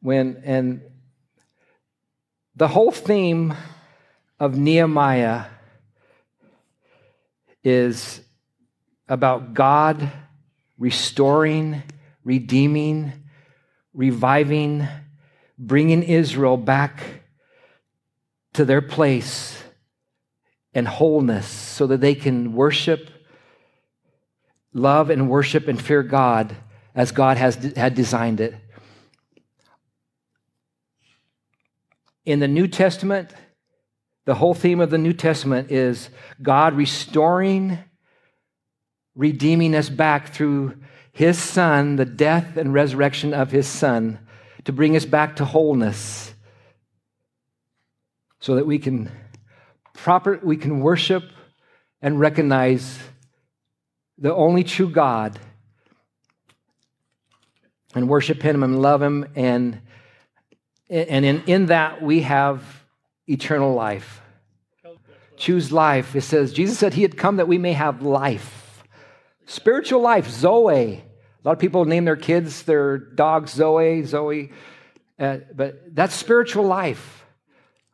when 0.00 0.42
and 0.44 0.82
the 2.56 2.68
whole 2.68 2.90
theme 2.90 3.54
of 4.38 4.56
Nehemiah 4.56 5.44
is 7.62 8.20
about 9.08 9.54
God 9.54 10.10
restoring, 10.78 11.82
redeeming, 12.24 13.12
reviving, 13.92 14.88
bringing 15.58 16.02
Israel 16.02 16.56
back 16.56 17.02
to 18.54 18.64
their 18.64 18.82
place 18.82 19.62
and 20.74 20.86
wholeness 20.86 21.46
so 21.46 21.86
that 21.86 22.00
they 22.00 22.14
can 22.14 22.52
worship, 22.52 23.10
love, 24.72 25.10
and 25.10 25.28
worship 25.28 25.68
and 25.68 25.80
fear 25.80 26.02
God 26.02 26.56
as 26.94 27.12
God 27.12 27.36
has 27.36 27.56
had 27.76 27.94
designed 27.94 28.40
it. 28.40 28.54
In 32.24 32.40
the 32.40 32.48
New 32.48 32.68
Testament, 32.68 33.30
the 34.24 34.34
whole 34.34 34.54
theme 34.54 34.80
of 34.80 34.90
the 34.90 34.98
New 34.98 35.12
Testament 35.12 35.72
is 35.72 36.10
God 36.42 36.74
restoring, 36.74 37.78
redeeming 39.14 39.74
us 39.74 39.88
back 39.88 40.32
through 40.32 40.76
His 41.12 41.38
Son, 41.38 41.96
the 41.96 42.04
death 42.04 42.56
and 42.56 42.72
resurrection 42.72 43.34
of 43.34 43.50
His 43.50 43.66
Son, 43.66 44.18
to 44.64 44.72
bring 44.72 44.94
us 44.94 45.04
back 45.04 45.36
to 45.36 45.44
wholeness 45.44 46.34
so 48.40 48.56
that 48.56 48.66
we 48.66 48.78
can 48.78 49.10
proper 49.94 50.40
we 50.42 50.56
can 50.56 50.80
worship 50.80 51.24
and 52.00 52.18
recognize 52.18 52.98
the 54.20 54.34
only 54.34 54.62
true 54.62 54.90
God 54.90 55.38
and 57.94 58.08
worship 58.08 58.42
him 58.42 58.62
and 58.62 58.80
love 58.80 59.02
him 59.02 59.26
and 59.34 59.80
and 60.90 61.24
in, 61.24 61.44
in 61.46 61.66
that, 61.66 62.02
we 62.02 62.22
have 62.22 62.64
eternal 63.28 63.74
life. 63.74 64.20
Choose 65.36 65.70
life. 65.70 66.16
It 66.16 66.22
says, 66.22 66.52
Jesus 66.52 66.78
said 66.78 66.94
he 66.94 67.02
had 67.02 67.16
come 67.16 67.36
that 67.36 67.46
we 67.46 67.58
may 67.58 67.72
have 67.72 68.02
life. 68.02 68.82
Spiritual 69.46 70.00
life, 70.00 70.28
Zoe. 70.28 70.74
A 70.74 71.02
lot 71.44 71.52
of 71.52 71.58
people 71.60 71.84
name 71.84 72.04
their 72.04 72.16
kids, 72.16 72.64
their 72.64 72.98
dogs 72.98 73.52
Zoe, 73.52 74.02
Zoe. 74.02 74.50
Uh, 75.18 75.38
but 75.54 75.94
that's 75.94 76.14
spiritual 76.14 76.64
life. 76.64 77.24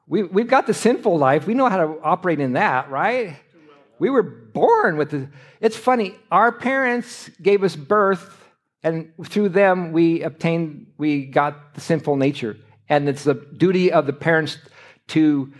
We, 0.09 0.23
we've 0.23 0.49
got 0.49 0.67
the 0.67 0.75
sinful 0.75 1.19
life. 1.19 1.47
We 1.47 1.53
know 1.53 1.69
how 1.69 1.79
to 1.79 2.01
operate 2.03 2.41
in 2.41 2.55
that, 2.55 2.91
right? 2.91 3.37
We 3.99 4.09
were 4.09 4.23
born 4.57 4.97
with 4.97 5.11
the. 5.11 5.29
It's 5.61 5.77
funny. 5.77 6.15
Our 6.33 6.51
parents 6.51 7.29
gave 7.43 7.63
us 7.63 7.77
birth, 7.77 8.43
and 8.83 9.13
through 9.23 9.51
them 9.51 9.93
we 9.93 10.23
obtained, 10.23 10.87
we 10.97 11.27
got 11.27 11.75
the 11.75 11.83
sinful 11.83 12.17
nature. 12.17 12.57
And 12.89 13.07
it's 13.07 13.25
the 13.25 13.35
duty 13.35 13.93
of 13.93 14.07
the 14.07 14.15
parents 14.15 14.57
to 15.09 15.53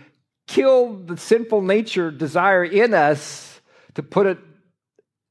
kill 0.47 0.95
the 0.95 1.19
sinful 1.19 1.61
nature 1.61 2.11
desire 2.11 2.65
in 2.65 2.95
us 2.95 3.61
to 3.97 4.03
put 4.03 4.27
it 4.27 4.39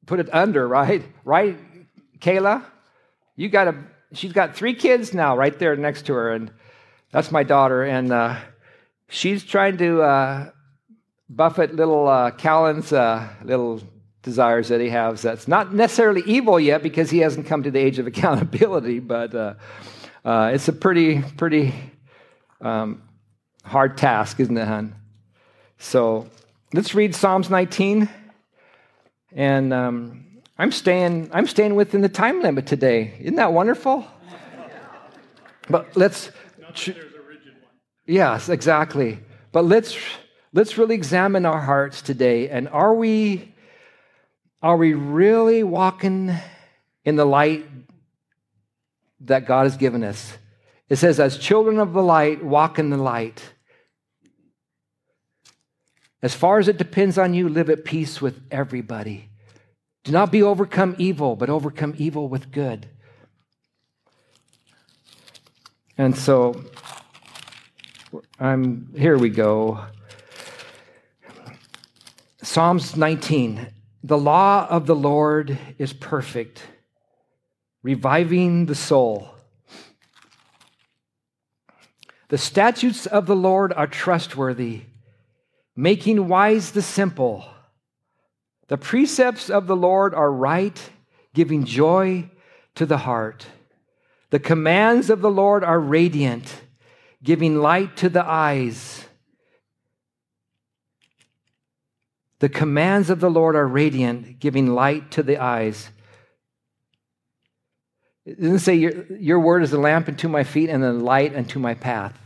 put 0.06 0.20
it 0.20 0.32
under, 0.32 0.68
right? 0.68 1.04
Right, 1.24 1.58
Kayla? 2.20 2.64
You 3.36 3.50
got 3.50 3.68
a 3.68 3.76
she's 4.14 4.34
got 4.34 4.56
three 4.56 4.76
kids 4.76 5.12
now 5.12 5.36
right 5.36 5.58
there 5.58 5.76
next 5.76 6.06
to 6.06 6.14
her, 6.14 6.32
and 6.32 6.52
that's 7.12 7.32
my 7.32 7.42
daughter, 7.42 7.84
and 7.84 8.12
uh, 8.12 8.36
she's 9.10 9.44
trying 9.44 9.78
to 9.78 10.04
uh, 10.04 10.52
buffet 11.30 11.74
little 11.74 12.08
uh, 12.08 12.32
Callan's 12.32 12.94
uh, 12.94 13.28
little 13.44 13.82
desires 14.22 14.70
that 14.70 14.82
he 14.82 14.90
has. 14.90 15.22
That's 15.22 15.48
not 15.48 15.74
necessarily 15.74 16.24
evil 16.26 16.60
yet 16.60 16.84
because 16.84 17.10
he 17.10 17.20
hasn't 17.20 17.46
come 17.46 17.64
to 17.64 17.72
the 17.72 17.80
age 17.80 18.00
of 18.00 18.08
accountability, 18.14 19.00
but 19.00 19.34
uh, 19.34 19.54
uh, 20.24 20.52
it's 20.54 20.68
a 20.68 20.74
pretty, 20.74 21.22
pretty 21.38 21.74
um, 22.62 23.04
hard 23.64 23.98
task, 23.98 24.40
isn't 24.40 24.58
it, 24.58 24.68
hon? 24.68 24.96
So 25.78 26.28
let's 26.74 26.96
read 26.96 27.16
Psalms 27.16 27.50
19. 27.50 28.10
And 29.34 29.74
um, 29.74 30.26
I'm 30.58 30.72
staying, 30.72 31.30
I'm 31.34 31.48
staying 31.48 31.76
within 31.76 32.02
the 32.02 32.10
time 32.10 32.42
limit 32.42 32.66
today. 32.66 33.14
Isn't 33.20 33.36
that 33.36 33.52
wonderful? 33.52 34.06
But 35.70 35.98
let's. 35.98 36.32
Not 36.60 36.76
that 36.76 36.96
there's 36.96 37.14
a 37.14 37.22
rigid 37.28 37.54
one. 37.54 37.72
Yes, 38.06 38.50
exactly. 38.50 39.20
But 39.52 39.66
let's 39.66 39.98
let's 40.56 40.78
really 40.78 40.96
examine 40.96 41.46
our 41.46 41.60
hearts 41.60 42.02
today. 42.02 42.50
And 42.50 42.70
are 42.70 42.96
we 42.96 43.54
are 44.62 44.78
we 44.78 44.94
really 44.94 45.62
walking 45.62 46.34
in 47.04 47.18
the 47.18 47.26
light 47.26 47.68
that 49.20 49.46
God 49.46 49.64
has 49.64 49.78
given 49.78 50.04
us? 50.04 50.38
It 50.90 50.96
says, 50.96 51.20
as 51.20 51.38
children 51.38 51.78
of 51.78 51.94
the 51.94 52.02
light, 52.02 52.44
walk 52.44 52.80
in 52.80 52.90
the 52.90 52.98
light. 52.98 53.44
As 56.24 56.34
far 56.34 56.58
as 56.58 56.68
it 56.68 56.78
depends 56.78 57.20
on 57.20 57.36
you, 57.36 57.48
live 57.48 57.70
at 57.70 57.86
peace 57.86 58.22
with 58.22 58.42
everybody. 58.50 59.30
Do 60.04 60.12
not 60.12 60.32
be 60.32 60.42
overcome 60.42 60.96
evil, 60.98 61.36
but 61.36 61.50
overcome 61.50 61.94
evil 61.98 62.28
with 62.28 62.52
good. 62.52 62.88
And 65.98 66.18
so, 66.18 66.64
I'm 68.40 68.92
here 68.98 69.18
we 69.18 69.30
go. 69.30 69.86
Psalms 72.46 72.96
19. 72.96 73.74
The 74.04 74.18
law 74.20 74.68
of 74.70 74.86
the 74.86 74.96
Lord 74.96 75.58
is 75.80 75.94
perfect, 75.94 76.62
reviving 77.82 78.68
the 78.68 78.76
soul. 78.76 79.32
The 82.28 82.38
statutes 82.38 83.08
of 83.08 83.26
the 83.26 83.36
Lord 83.36 83.74
are 83.74 83.88
trustworthy, 83.88 84.84
making 85.76 86.28
wise 86.28 86.72
the 86.72 86.84
simple. 86.84 87.46
The 88.68 88.78
precepts 88.78 89.50
of 89.50 89.66
the 89.66 89.76
Lord 89.76 90.14
are 90.14 90.32
right, 90.32 90.80
giving 91.34 91.66
joy 91.66 92.30
to 92.76 92.86
the 92.86 93.00
heart. 93.00 93.48
The 94.30 94.40
commands 94.40 95.10
of 95.10 95.22
the 95.22 95.32
Lord 95.32 95.64
are 95.64 95.80
radiant, 95.80 96.62
giving 97.24 97.58
light 97.58 97.98
to 97.98 98.10
the 98.10 98.24
eyes. 98.24 99.05
The 102.40 102.50
commands 102.50 103.10
of 103.10 103.20
the 103.20 103.30
Lord 103.30 103.56
are 103.56 103.68
radiant, 103.68 104.40
giving 104.40 104.68
light 104.68 105.12
to 105.12 105.24
the 105.24 105.38
eyes. 105.38 105.90
It 108.26 108.42
doesn't 108.42 108.60
say 108.60 108.76
your, 108.76 109.06
your 109.14 109.40
word 109.40 109.64
is 109.64 109.72
a 109.72 109.78
lamp 109.78 110.08
unto 110.08 110.28
my 110.28 110.44
feet 110.44 110.70
and 110.70 110.84
a 110.84 110.92
light 110.92 111.36
unto 111.36 111.60
my 111.60 111.76
path. 111.76 112.18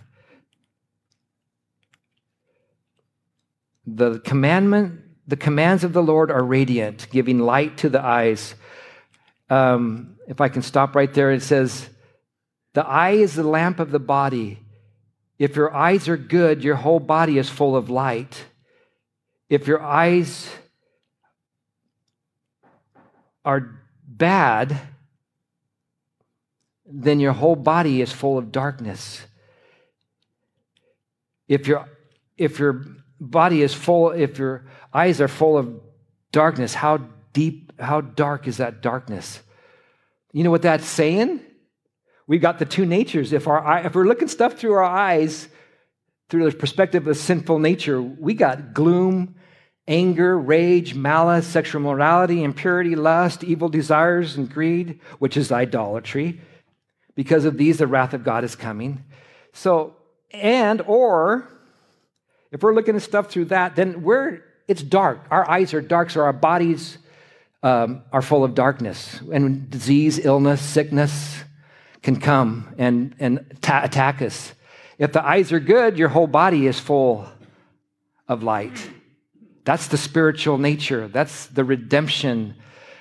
The 3.85 4.19
commandment, 4.19 5.01
the 5.27 5.35
commands 5.35 5.83
of 5.83 5.93
the 5.93 6.03
Lord 6.03 6.31
are 6.31 6.43
radiant, 6.43 7.07
giving 7.11 7.39
light 7.39 7.77
to 7.79 7.89
the 7.89 8.03
eyes. 8.03 8.55
Um, 9.49 10.15
if 10.27 10.41
I 10.41 10.47
can 10.47 10.61
stop 10.61 10.95
right 10.95 11.13
there, 11.13 11.31
it 11.31 11.43
says, 11.43 11.89
The 12.73 12.85
eye 12.85 13.11
is 13.11 13.35
the 13.35 13.43
lamp 13.43 13.79
of 13.79 13.91
the 13.91 13.99
body. 13.99 14.59
If 15.37 15.55
your 15.55 15.73
eyes 15.73 16.07
are 16.07 16.17
good, 16.17 16.63
your 16.63 16.75
whole 16.75 16.99
body 16.99 17.37
is 17.37 17.49
full 17.49 17.75
of 17.75 17.89
light. 17.89 18.45
If 19.49 19.65
your 19.65 19.81
eyes 19.81 20.47
are 23.43 23.81
bad, 24.07 24.79
then 26.85 27.19
your 27.19 27.33
whole 27.33 27.55
body 27.55 28.01
is 28.01 28.11
full 28.11 28.37
of 28.37 28.51
darkness. 28.51 29.21
If 31.47 31.67
your, 31.67 31.89
if 32.37 32.59
your 32.59 32.85
body 33.19 33.63
is 33.63 33.73
full, 33.73 34.11
if 34.11 34.37
your 34.37 34.65
eyes 34.93 35.19
are 35.19 35.27
full 35.27 35.57
of 35.57 35.81
darkness, 36.31 36.75
how 36.75 36.97
deep, 37.33 37.73
how 37.79 38.01
dark 38.01 38.47
is 38.47 38.57
that 38.57 38.81
darkness? 38.81 39.41
You 40.31 40.43
know 40.43 40.51
what 40.51 40.61
that's 40.61 40.85
saying? 40.85 41.41
We've 42.27 42.41
got 42.41 42.59
the 42.59 42.65
two 42.65 42.85
natures. 42.85 43.33
If, 43.33 43.47
our, 43.47 43.85
if 43.85 43.95
we're 43.95 44.05
looking 44.05 44.27
stuff 44.27 44.53
through 44.53 44.73
our 44.73 44.83
eyes, 44.83 45.47
through 46.29 46.49
the 46.49 46.55
perspective 46.55 47.07
of 47.07 47.17
sinful 47.17 47.59
nature, 47.59 48.01
we 48.01 48.33
got 48.33 48.73
gloom, 48.73 49.35
anger, 49.87 50.37
rage, 50.37 50.93
malice, 50.93 51.47
sexual 51.47 51.81
morality, 51.81 52.43
impurity, 52.43 52.95
lust, 52.95 53.43
evil 53.43 53.69
desires, 53.69 54.35
and 54.37 54.49
greed, 54.49 54.99
which 55.17 55.35
is 55.35 55.51
idolatry. 55.51 56.39
Because 57.15 57.45
of 57.45 57.57
these, 57.57 57.79
the 57.79 57.87
wrath 57.87 58.13
of 58.13 58.23
God 58.23 58.43
is 58.43 58.55
coming. 58.55 59.03
So, 59.53 59.95
and, 60.31 60.81
or, 60.81 61.49
if 62.51 62.61
we're 62.61 62.75
looking 62.75 62.95
at 62.95 63.01
stuff 63.01 63.31
through 63.31 63.45
that, 63.45 63.75
then 63.75 64.03
we're, 64.03 64.43
it's 64.67 64.83
dark. 64.83 65.25
Our 65.31 65.49
eyes 65.49 65.73
are 65.73 65.81
dark, 65.81 66.11
so 66.11 66.21
our 66.21 66.33
bodies 66.33 66.99
um, 67.63 68.03
are 68.13 68.21
full 68.21 68.43
of 68.43 68.53
darkness. 68.53 69.19
And 69.33 69.69
disease, 69.69 70.23
illness, 70.23 70.61
sickness 70.61 71.43
can 72.03 72.19
come 72.19 72.75
and, 72.77 73.15
and 73.19 73.57
ta- 73.61 73.81
attack 73.83 74.21
us. 74.21 74.53
If 74.99 75.13
the 75.13 75.25
eyes 75.25 75.53
are 75.53 75.61
good, 75.61 75.97
your 75.97 76.09
whole 76.09 76.27
body 76.27 76.67
is 76.67 76.79
full 76.79 77.25
of 78.27 78.43
light. 78.43 78.89
That's 79.63 79.87
the 79.87 79.97
spiritual 79.97 80.57
nature. 80.57 81.07
That's 81.07 81.47
the 81.47 81.63
redemption. 81.63 82.55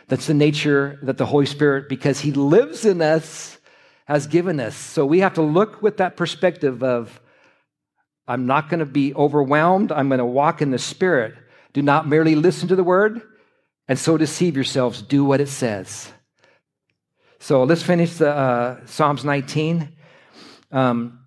That's 0.06 0.28
the 0.28 0.34
nature 0.34 1.00
that 1.02 1.18
the 1.18 1.26
Holy 1.26 1.46
Spirit, 1.46 1.88
because 1.88 2.20
He 2.20 2.30
lives 2.30 2.84
in 2.84 3.02
us, 3.02 3.58
has 4.06 4.28
given 4.28 4.60
us. 4.60 4.76
So 4.76 5.04
we 5.04 5.20
have 5.20 5.34
to 5.34 5.42
look 5.42 5.82
with 5.82 5.98
that 5.98 6.16
perspective 6.16 6.82
of, 6.82 7.20
I'm 8.28 8.46
not 8.46 8.70
going 8.70 8.80
to 8.80 8.86
be 8.86 9.12
overwhelmed. 9.14 9.90
I'm 9.90 10.08
going 10.08 10.18
to 10.18 10.24
walk 10.24 10.62
in 10.62 10.70
the 10.70 10.78
Spirit. 10.78 11.34
Do 11.72 11.82
not 11.82 12.08
merely 12.08 12.34
listen 12.34 12.68
to 12.68 12.76
the 12.76 12.84
word 12.84 13.20
and 13.88 13.98
so 13.98 14.16
deceive 14.16 14.54
yourselves. 14.54 15.02
Do 15.02 15.24
what 15.24 15.40
it 15.40 15.48
says. 15.48 16.12
So 17.40 17.64
let's 17.64 17.82
finish 17.82 18.14
the 18.14 18.30
uh, 18.30 18.86
Psalms 18.86 19.24
19. 19.24 19.96
Um, 20.70 21.17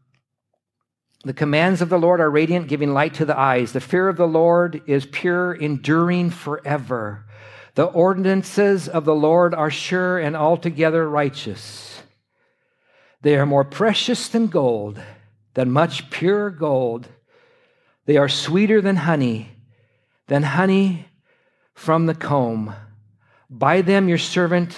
the 1.23 1.33
commands 1.33 1.81
of 1.81 1.89
the 1.89 1.99
Lord 1.99 2.19
are 2.19 2.31
radiant, 2.31 2.67
giving 2.67 2.93
light 2.93 3.13
to 3.15 3.25
the 3.25 3.37
eyes. 3.37 3.73
The 3.73 3.79
fear 3.79 4.09
of 4.09 4.17
the 4.17 4.27
Lord 4.27 4.81
is 4.87 5.05
pure, 5.05 5.53
enduring 5.53 6.31
forever. 6.31 7.25
The 7.75 7.85
ordinances 7.85 8.89
of 8.89 9.05
the 9.05 9.15
Lord 9.15 9.53
are 9.53 9.69
sure 9.69 10.17
and 10.17 10.35
altogether 10.35 11.07
righteous. 11.07 12.01
They 13.21 13.35
are 13.35 13.45
more 13.45 13.63
precious 13.63 14.27
than 14.27 14.47
gold, 14.47 14.99
than 15.53 15.69
much 15.69 16.09
pure 16.09 16.49
gold. 16.49 17.07
They 18.05 18.17
are 18.17 18.29
sweeter 18.29 18.81
than 18.81 18.95
honey, 18.95 19.51
than 20.27 20.43
honey 20.43 21.05
from 21.75 22.07
the 22.07 22.15
comb. 22.15 22.73
By 23.47 23.81
them 23.81 24.09
your 24.09 24.17
servant 24.17 24.75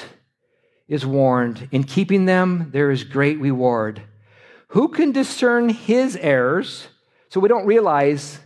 is 0.89 1.06
warned. 1.06 1.69
In 1.71 1.86
keeping 1.86 2.25
them, 2.25 2.69
there 2.71 2.91
is 2.91 3.06
great 3.06 3.39
reward. 3.39 4.01
Who 4.73 4.88
can 4.88 5.12
discern 5.12 5.69
his 5.69 6.15
errors 6.15 6.88
so 7.29 7.39
we 7.39 7.47
don't 7.47 7.67
realize 7.67 8.39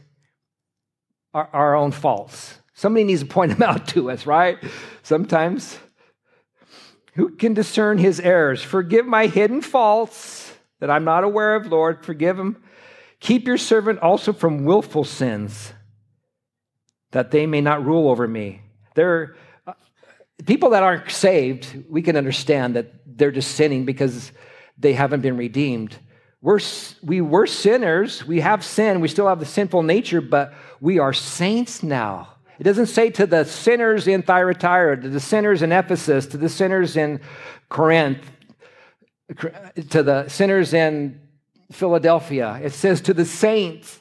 our, 1.33 1.49
our 1.53 1.75
own 1.75 1.91
faults? 1.91 2.59
Somebody 2.73 3.05
needs 3.05 3.21
to 3.21 3.27
point 3.27 3.51
them 3.57 3.63
out 3.63 3.87
to 3.89 4.11
us, 4.11 4.25
right? 4.25 4.57
Sometimes. 5.03 5.79
Who 7.13 7.29
can 7.29 7.53
discern 7.53 7.97
his 7.97 8.19
errors? 8.19 8.61
Forgive 8.61 9.05
my 9.05 9.27
hidden 9.27 9.61
faults 9.61 10.53
that 10.81 10.89
I'm 10.89 11.05
not 11.05 11.23
aware 11.23 11.55
of, 11.55 11.67
Lord. 11.67 12.05
Forgive 12.05 12.35
them. 12.35 12.61
Keep 13.21 13.47
your 13.47 13.57
servant 13.57 13.99
also 13.99 14.33
from 14.33 14.65
willful 14.65 15.05
sins, 15.05 15.71
that 17.11 17.31
they 17.31 17.45
may 17.45 17.61
not 17.61 17.85
rule 17.85 18.09
over 18.09 18.27
me. 18.27 18.61
There 18.95 19.13
are 19.13 19.75
people 20.45 20.71
that 20.71 20.83
aren't 20.83 21.09
saved, 21.09 21.85
we 21.89 22.01
can 22.01 22.17
understand 22.17 22.75
that 22.75 22.91
they're 23.05 23.31
just 23.31 23.55
sinning 23.55 23.85
because 23.85 24.33
they 24.77 24.91
haven't 24.91 25.21
been 25.21 25.37
redeemed. 25.37 25.97
We're, 26.41 26.59
we 27.01 27.21
were 27.21 27.47
sinners. 27.47 28.25
We 28.25 28.41
have 28.41 28.63
sin. 28.63 29.01
We 29.01 29.07
still 29.07 29.27
have 29.27 29.39
the 29.39 29.45
sinful 29.45 29.83
nature, 29.83 30.21
but 30.21 30.53
we 30.79 30.99
are 30.99 31.13
saints 31.13 31.81
now. 31.81 32.29
It 32.59 32.63
doesn't 32.63 32.87
say 32.87 33.09
to 33.11 33.25
the 33.25 33.43
sinners 33.43 34.07
in 34.07 34.23
Thyatira, 34.23 35.01
to 35.01 35.09
the 35.09 35.19
sinners 35.19 35.61
in 35.61 35.71
Ephesus, 35.71 36.25
to 36.27 36.37
the 36.37 36.49
sinners 36.49 36.95
in 36.95 37.21
Corinth, 37.69 38.19
to 39.89 40.03
the 40.03 40.27
sinners 40.27 40.73
in 40.73 41.21
Philadelphia. 41.71 42.59
It 42.63 42.73
says 42.73 43.01
to 43.01 43.13
the 43.13 43.25
saints. 43.25 43.99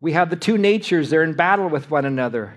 We 0.00 0.12
have 0.12 0.30
the 0.30 0.36
two 0.36 0.56
natures, 0.56 1.10
they're 1.10 1.24
in 1.24 1.34
battle 1.34 1.68
with 1.68 1.90
one 1.90 2.04
another. 2.04 2.54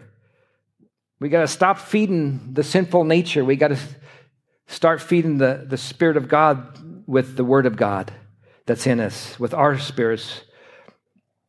We 1.19 1.29
got 1.29 1.41
to 1.41 1.47
stop 1.47 1.79
feeding 1.79 2.53
the 2.53 2.63
sinful 2.63 3.03
nature. 3.03 3.43
We 3.43 3.55
got 3.55 3.69
to 3.69 3.79
start 4.67 5.01
feeding 5.01 5.37
the, 5.37 5.65
the 5.67 5.77
Spirit 5.77 6.17
of 6.17 6.27
God 6.27 7.07
with 7.07 7.35
the 7.35 7.43
Word 7.43 7.65
of 7.65 7.75
God 7.75 8.13
that's 8.65 8.87
in 8.87 8.99
us, 8.99 9.39
with 9.39 9.53
our 9.53 9.77
spirits. 9.77 10.41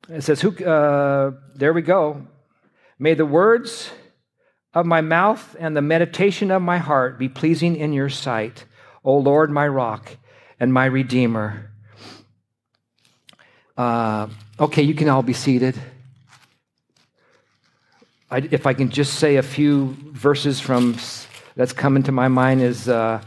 It 0.08 0.22
says, 0.22 0.40
Who, 0.40 0.50
uh, 0.64 1.32
there 1.54 1.72
we 1.72 1.82
go. 1.82 2.26
May 2.98 3.14
the 3.14 3.26
words 3.26 3.90
of 4.74 4.86
my 4.86 5.00
mouth 5.00 5.56
and 5.58 5.76
the 5.76 5.82
meditation 5.82 6.50
of 6.50 6.62
my 6.62 6.78
heart 6.78 7.18
be 7.18 7.28
pleasing 7.28 7.76
in 7.76 7.92
your 7.92 8.08
sight, 8.08 8.64
O 9.04 9.16
Lord, 9.18 9.50
my 9.50 9.68
rock 9.68 10.16
and 10.58 10.72
my 10.72 10.86
redeemer. 10.86 11.70
Uh, 13.76 14.28
okay, 14.58 14.82
you 14.82 14.94
can 14.94 15.08
all 15.08 15.22
be 15.22 15.32
seated. 15.32 15.78
I, 18.30 18.38
if 18.50 18.66
I 18.66 18.72
can 18.72 18.88
just 18.88 19.14
say 19.14 19.36
a 19.36 19.42
few 19.42 19.96
verses 20.12 20.58
from 20.60 20.96
that's 21.54 21.72
come 21.72 21.96
into 21.96 22.12
my 22.12 22.28
mind 22.28 22.62
is 22.62 22.88
uh, 22.88 23.22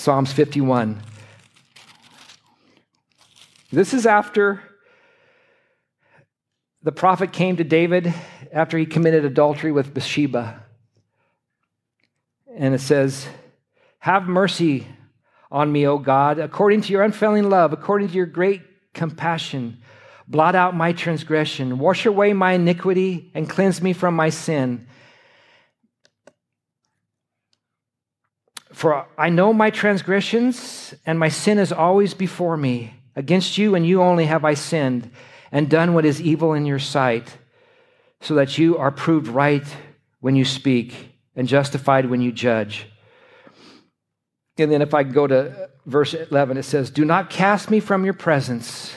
Psalms 0.00 0.32
51. 0.32 1.02
This 3.70 3.92
is 3.92 4.06
after 4.06 4.62
the 6.82 6.90
prophet 6.90 7.34
came 7.34 7.58
to 7.58 7.64
David 7.64 8.14
after 8.50 8.78
he 8.78 8.86
committed 8.86 9.26
adultery 9.26 9.72
with 9.72 9.92
Bathsheba. 9.92 10.64
And 12.56 12.74
it 12.74 12.80
says, 12.80 13.28
Have 13.98 14.26
mercy 14.26 14.86
on 15.50 15.70
me, 15.70 15.86
O 15.86 15.98
God, 15.98 16.38
according 16.38 16.80
to 16.80 16.92
your 16.92 17.02
unfailing 17.02 17.50
love, 17.50 17.74
according 17.74 18.08
to 18.08 18.14
your 18.14 18.24
great 18.24 18.62
compassion. 18.94 19.82
Blot 20.26 20.54
out 20.54 20.74
my 20.74 20.94
transgression, 20.94 21.78
wash 21.78 22.06
away 22.06 22.32
my 22.32 22.52
iniquity, 22.52 23.30
and 23.34 23.50
cleanse 23.50 23.82
me 23.82 23.92
from 23.92 24.14
my 24.14 24.30
sin. 24.30 24.86
For 28.72 29.06
I 29.18 29.30
know 29.30 29.52
my 29.52 29.70
transgressions, 29.70 30.94
and 31.04 31.18
my 31.18 31.28
sin 31.28 31.58
is 31.58 31.72
always 31.72 32.14
before 32.14 32.56
me. 32.56 32.94
Against 33.16 33.58
you 33.58 33.74
and 33.74 33.86
you 33.86 34.00
only 34.02 34.26
have 34.26 34.44
I 34.44 34.54
sinned 34.54 35.10
and 35.50 35.68
done 35.68 35.94
what 35.94 36.04
is 36.04 36.20
evil 36.20 36.54
in 36.54 36.64
your 36.64 36.78
sight, 36.78 37.36
so 38.20 38.34
that 38.34 38.56
you 38.58 38.78
are 38.78 38.92
proved 38.92 39.26
right 39.26 39.66
when 40.20 40.36
you 40.36 40.44
speak 40.44 41.10
and 41.34 41.48
justified 41.48 42.08
when 42.08 42.20
you 42.20 42.30
judge. 42.30 42.86
And 44.58 44.70
then 44.70 44.82
if 44.82 44.94
I 44.94 45.02
go 45.02 45.26
to 45.26 45.70
verse 45.86 46.14
11, 46.14 46.56
it 46.58 46.64
says, 46.64 46.90
Do 46.90 47.04
not 47.04 47.30
cast 47.30 47.70
me 47.70 47.80
from 47.80 48.04
your 48.04 48.14
presence 48.14 48.94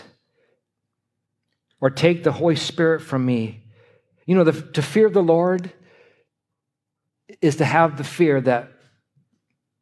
or 1.79 1.89
take 1.89 2.23
the 2.23 2.31
Holy 2.31 2.55
Spirit 2.55 3.01
from 3.01 3.25
me. 3.25 3.63
You 4.25 4.35
know, 4.35 4.43
the, 4.43 4.61
to 4.73 4.81
fear 4.81 5.09
the 5.09 5.23
Lord 5.23 5.71
is 7.41 7.57
to 7.57 7.65
have 7.65 7.97
the 7.97 8.03
fear 8.03 8.39
that 8.41 8.71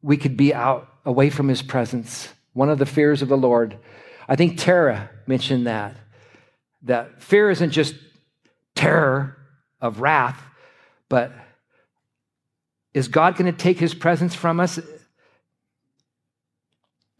we 0.02 0.16
could 0.16 0.36
be 0.36 0.52
out 0.52 0.88
away 1.04 1.30
from 1.30 1.48
his 1.48 1.62
presence. 1.62 2.28
One 2.52 2.68
of 2.68 2.78
the 2.78 2.86
fears 2.86 3.22
of 3.22 3.28
the 3.28 3.36
Lord. 3.36 3.78
I 4.28 4.36
think 4.36 4.58
Tara 4.58 5.10
mentioned 5.26 5.66
that. 5.66 5.96
That 6.82 7.22
fear 7.22 7.50
isn't 7.50 7.70
just 7.70 7.94
terror 8.74 9.36
of 9.80 10.00
wrath, 10.00 10.42
but 11.08 11.32
is 12.92 13.08
God 13.08 13.36
going 13.36 13.50
to 13.50 13.56
take 13.56 13.78
his 13.78 13.94
presence 13.94 14.34
from 14.34 14.60
us? 14.60 14.78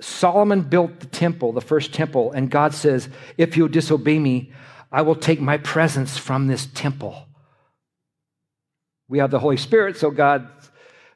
Solomon 0.01 0.63
built 0.63 1.01
the 1.01 1.07
temple, 1.07 1.53
the 1.53 1.61
first 1.61 1.93
temple, 1.95 2.33
and 2.33 2.51
God 2.51 2.75
says, 2.75 3.09
If 3.39 3.57
you'll 3.57 3.69
disobey 3.69 4.19
me, 4.19 4.53
I 4.91 5.03
will 5.03 5.15
take 5.15 5.41
my 5.41 5.57
presence 5.59 6.19
from 6.19 6.49
this 6.49 6.67
temple. 6.67 7.27
We 9.09 9.19
have 9.19 9.31
the 9.31 9.39
Holy 9.39 9.57
Spirit, 9.57 9.97
so 9.97 10.11
God 10.11 10.49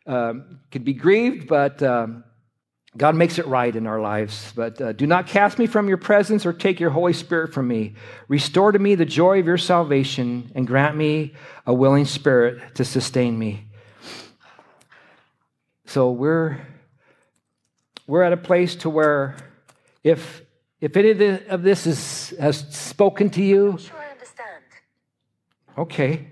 um, 0.06 0.60
could 0.70 0.84
be 0.84 0.94
grieved, 0.94 1.48
but 1.48 1.82
um, 1.82 2.24
God 2.96 3.14
makes 3.14 3.38
it 3.38 3.46
right 3.46 3.74
in 3.74 3.86
our 3.86 4.00
lives. 4.00 4.52
But 4.54 4.80
uh, 4.80 4.92
do 4.92 5.06
not 5.06 5.26
cast 5.26 5.58
me 5.58 5.66
from 5.66 5.88
your 5.88 5.98
presence 5.98 6.46
or 6.46 6.52
take 6.52 6.80
your 6.80 6.90
Holy 6.90 7.12
Spirit 7.12 7.52
from 7.52 7.68
me. 7.68 7.94
Restore 8.28 8.72
to 8.72 8.78
me 8.78 8.94
the 8.94 9.04
joy 9.04 9.40
of 9.40 9.46
your 9.46 9.58
salvation 9.58 10.50
and 10.54 10.66
grant 10.66 10.96
me 10.96 11.34
a 11.66 11.74
willing 11.74 12.04
spirit 12.04 12.74
to 12.76 12.84
sustain 12.84 13.38
me. 13.38 13.66
So 15.84 16.10
we're 16.10 16.66
we're 18.06 18.22
at 18.22 18.32
a 18.32 18.36
place 18.36 18.76
to 18.76 18.90
where 18.90 19.36
if 20.02 20.42
if 20.80 20.96
any 20.96 21.10
of 21.48 21.62
this 21.62 21.86
is, 21.86 22.34
has 22.38 22.58
spoken 22.74 23.30
to 23.30 23.42
you, 23.42 23.72
I'm 23.72 23.78
sure 23.78 23.98
I 23.98 24.12
understand. 24.12 24.62
okay. 25.78 26.28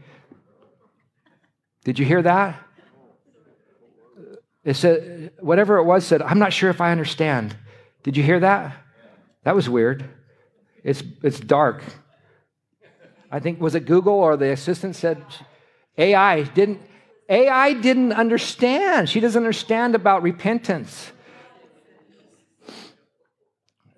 Did 1.84 1.98
you 1.98 2.04
hear 2.04 2.22
that? 2.22 2.60
It 4.64 4.74
said, 4.74 5.32
whatever 5.40 5.76
it 5.76 5.84
was 5.84 6.06
said, 6.06 6.22
I'm 6.22 6.38
not 6.38 6.52
sure 6.52 6.70
if 6.70 6.80
I 6.80 6.90
understand. 6.90 7.56
Did 8.02 8.16
you 8.16 8.22
hear 8.22 8.40
that? 8.40 8.76
That 9.42 9.54
was 9.54 9.68
weird. 9.68 10.08
It's, 10.82 11.02
it's 11.22 11.38
dark. 11.38 11.82
I 13.30 13.40
think, 13.40 13.60
was 13.60 13.74
it 13.74 13.80
Google 13.80 14.14
or 14.14 14.36
the 14.36 14.52
assistant 14.52 14.96
said, 14.96 15.22
AI 15.98 16.42
didn't, 16.42 16.80
AI 17.28 17.74
didn't 17.74 18.12
understand. 18.12 19.08
She 19.08 19.20
doesn't 19.20 19.40
understand 19.40 19.94
about 19.94 20.22
repentance. 20.22 21.12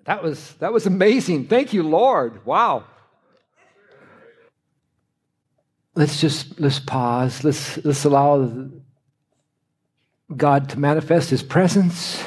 That 0.05 0.23
was, 0.23 0.53
that 0.55 0.71
was 0.71 0.85
amazing. 0.85 1.47
Thank 1.47 1.73
you, 1.73 1.83
Lord. 1.83 2.45
Wow. 2.45 2.85
Let's 5.95 6.21
just 6.21 6.59
let's 6.59 6.79
pause. 6.79 7.43
Let's 7.43 7.83
let's 7.83 8.05
allow 8.05 8.69
God 10.35 10.69
to 10.69 10.79
manifest 10.79 11.29
His 11.29 11.43
presence. 11.43 12.23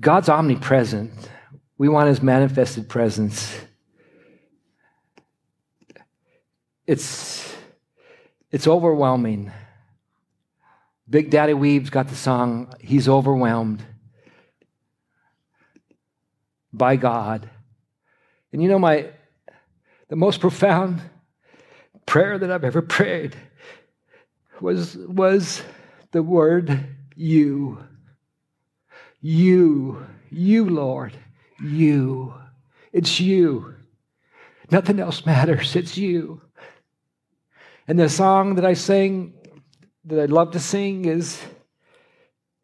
God's 0.00 0.28
omnipresent. 0.28 1.12
We 1.76 1.88
want 1.88 2.08
His 2.08 2.22
manifested 2.22 2.88
presence. 2.88 3.58
It's 6.86 7.54
it's 8.50 8.66
overwhelming. 8.66 9.52
Big 11.08 11.30
Daddy 11.30 11.54
Weave's 11.54 11.90
got 11.90 12.08
the 12.08 12.14
song, 12.14 12.72
He's 12.80 13.08
Overwhelmed 13.08 13.84
by 16.72 16.96
God. 16.96 17.48
And 18.52 18.62
you 18.62 18.68
know, 18.68 18.78
my 18.78 19.10
the 20.08 20.16
most 20.16 20.40
profound 20.40 21.02
prayer 22.06 22.38
that 22.38 22.50
I've 22.50 22.64
ever 22.64 22.80
prayed 22.80 23.36
was, 24.60 24.96
was 24.96 25.62
the 26.12 26.22
word 26.22 26.86
you. 27.14 27.78
You, 29.20 30.06
you, 30.30 30.64
Lord, 30.68 31.16
you. 31.62 32.34
It's 32.92 33.20
you. 33.20 33.74
Nothing 34.70 35.00
else 35.00 35.26
matters. 35.26 35.74
It's 35.76 35.96
you. 35.96 36.42
And 37.86 37.98
the 37.98 38.08
song 38.08 38.56
that 38.56 38.64
I 38.64 38.74
sing, 38.74 39.32
that 40.04 40.20
I 40.20 40.26
love 40.26 40.52
to 40.52 40.60
sing, 40.60 41.06
is 41.06 41.40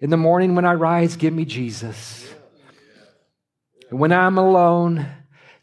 In 0.01 0.11
the 0.11 0.16
morning 0.16 0.55
when 0.55 0.64
I 0.66 0.74
rise, 0.74 1.16
give 1.16 1.32
me 1.32 1.45
Jesus. 1.45 2.32
And 3.90 3.99
when 3.99 4.12
I'm 4.12 4.36
alone, 4.38 5.07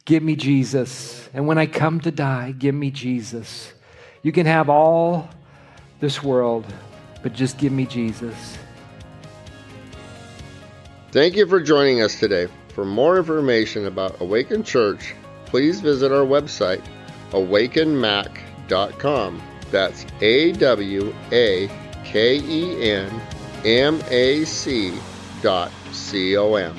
give 0.06 0.24
me 0.24 0.36
Jesus. 0.36 1.30
And 1.34 1.48
when 1.48 1.58
I 1.58 1.68
come 1.68 2.00
to 2.02 2.12
die, 2.12 2.52
give 2.52 2.74
me 2.74 2.92
Jesus. 2.92 3.72
You 4.24 4.32
can 4.32 4.46
have 4.46 4.70
all 4.70 5.30
this 6.02 6.22
world, 6.22 6.66
but 7.24 7.34
just 7.34 7.58
give 7.58 7.72
me 7.72 7.86
Jesus. 7.86 8.58
Thank 11.12 11.36
you 11.36 11.48
for 11.48 11.62
joining 11.62 12.02
us 12.02 12.20
today. 12.20 12.48
For 12.70 12.86
more 12.86 13.18
information 13.18 13.86
about 13.86 14.20
Awaken 14.22 14.64
Church, 14.64 15.14
please 15.46 15.82
visit 15.82 16.12
our 16.12 16.26
website, 16.26 16.82
awakenmac.com. 17.32 19.42
That's 19.72 20.06
A 20.22 20.54
W 20.54 21.14
A 21.32 21.70
K 22.04 22.40
E 22.40 22.92
N 22.92 23.22
M 23.64 24.02
A 24.10 24.44
C 24.46 24.94
dot 25.42 25.72
C 25.92 26.36
O 26.38 26.56
M. 26.56 26.76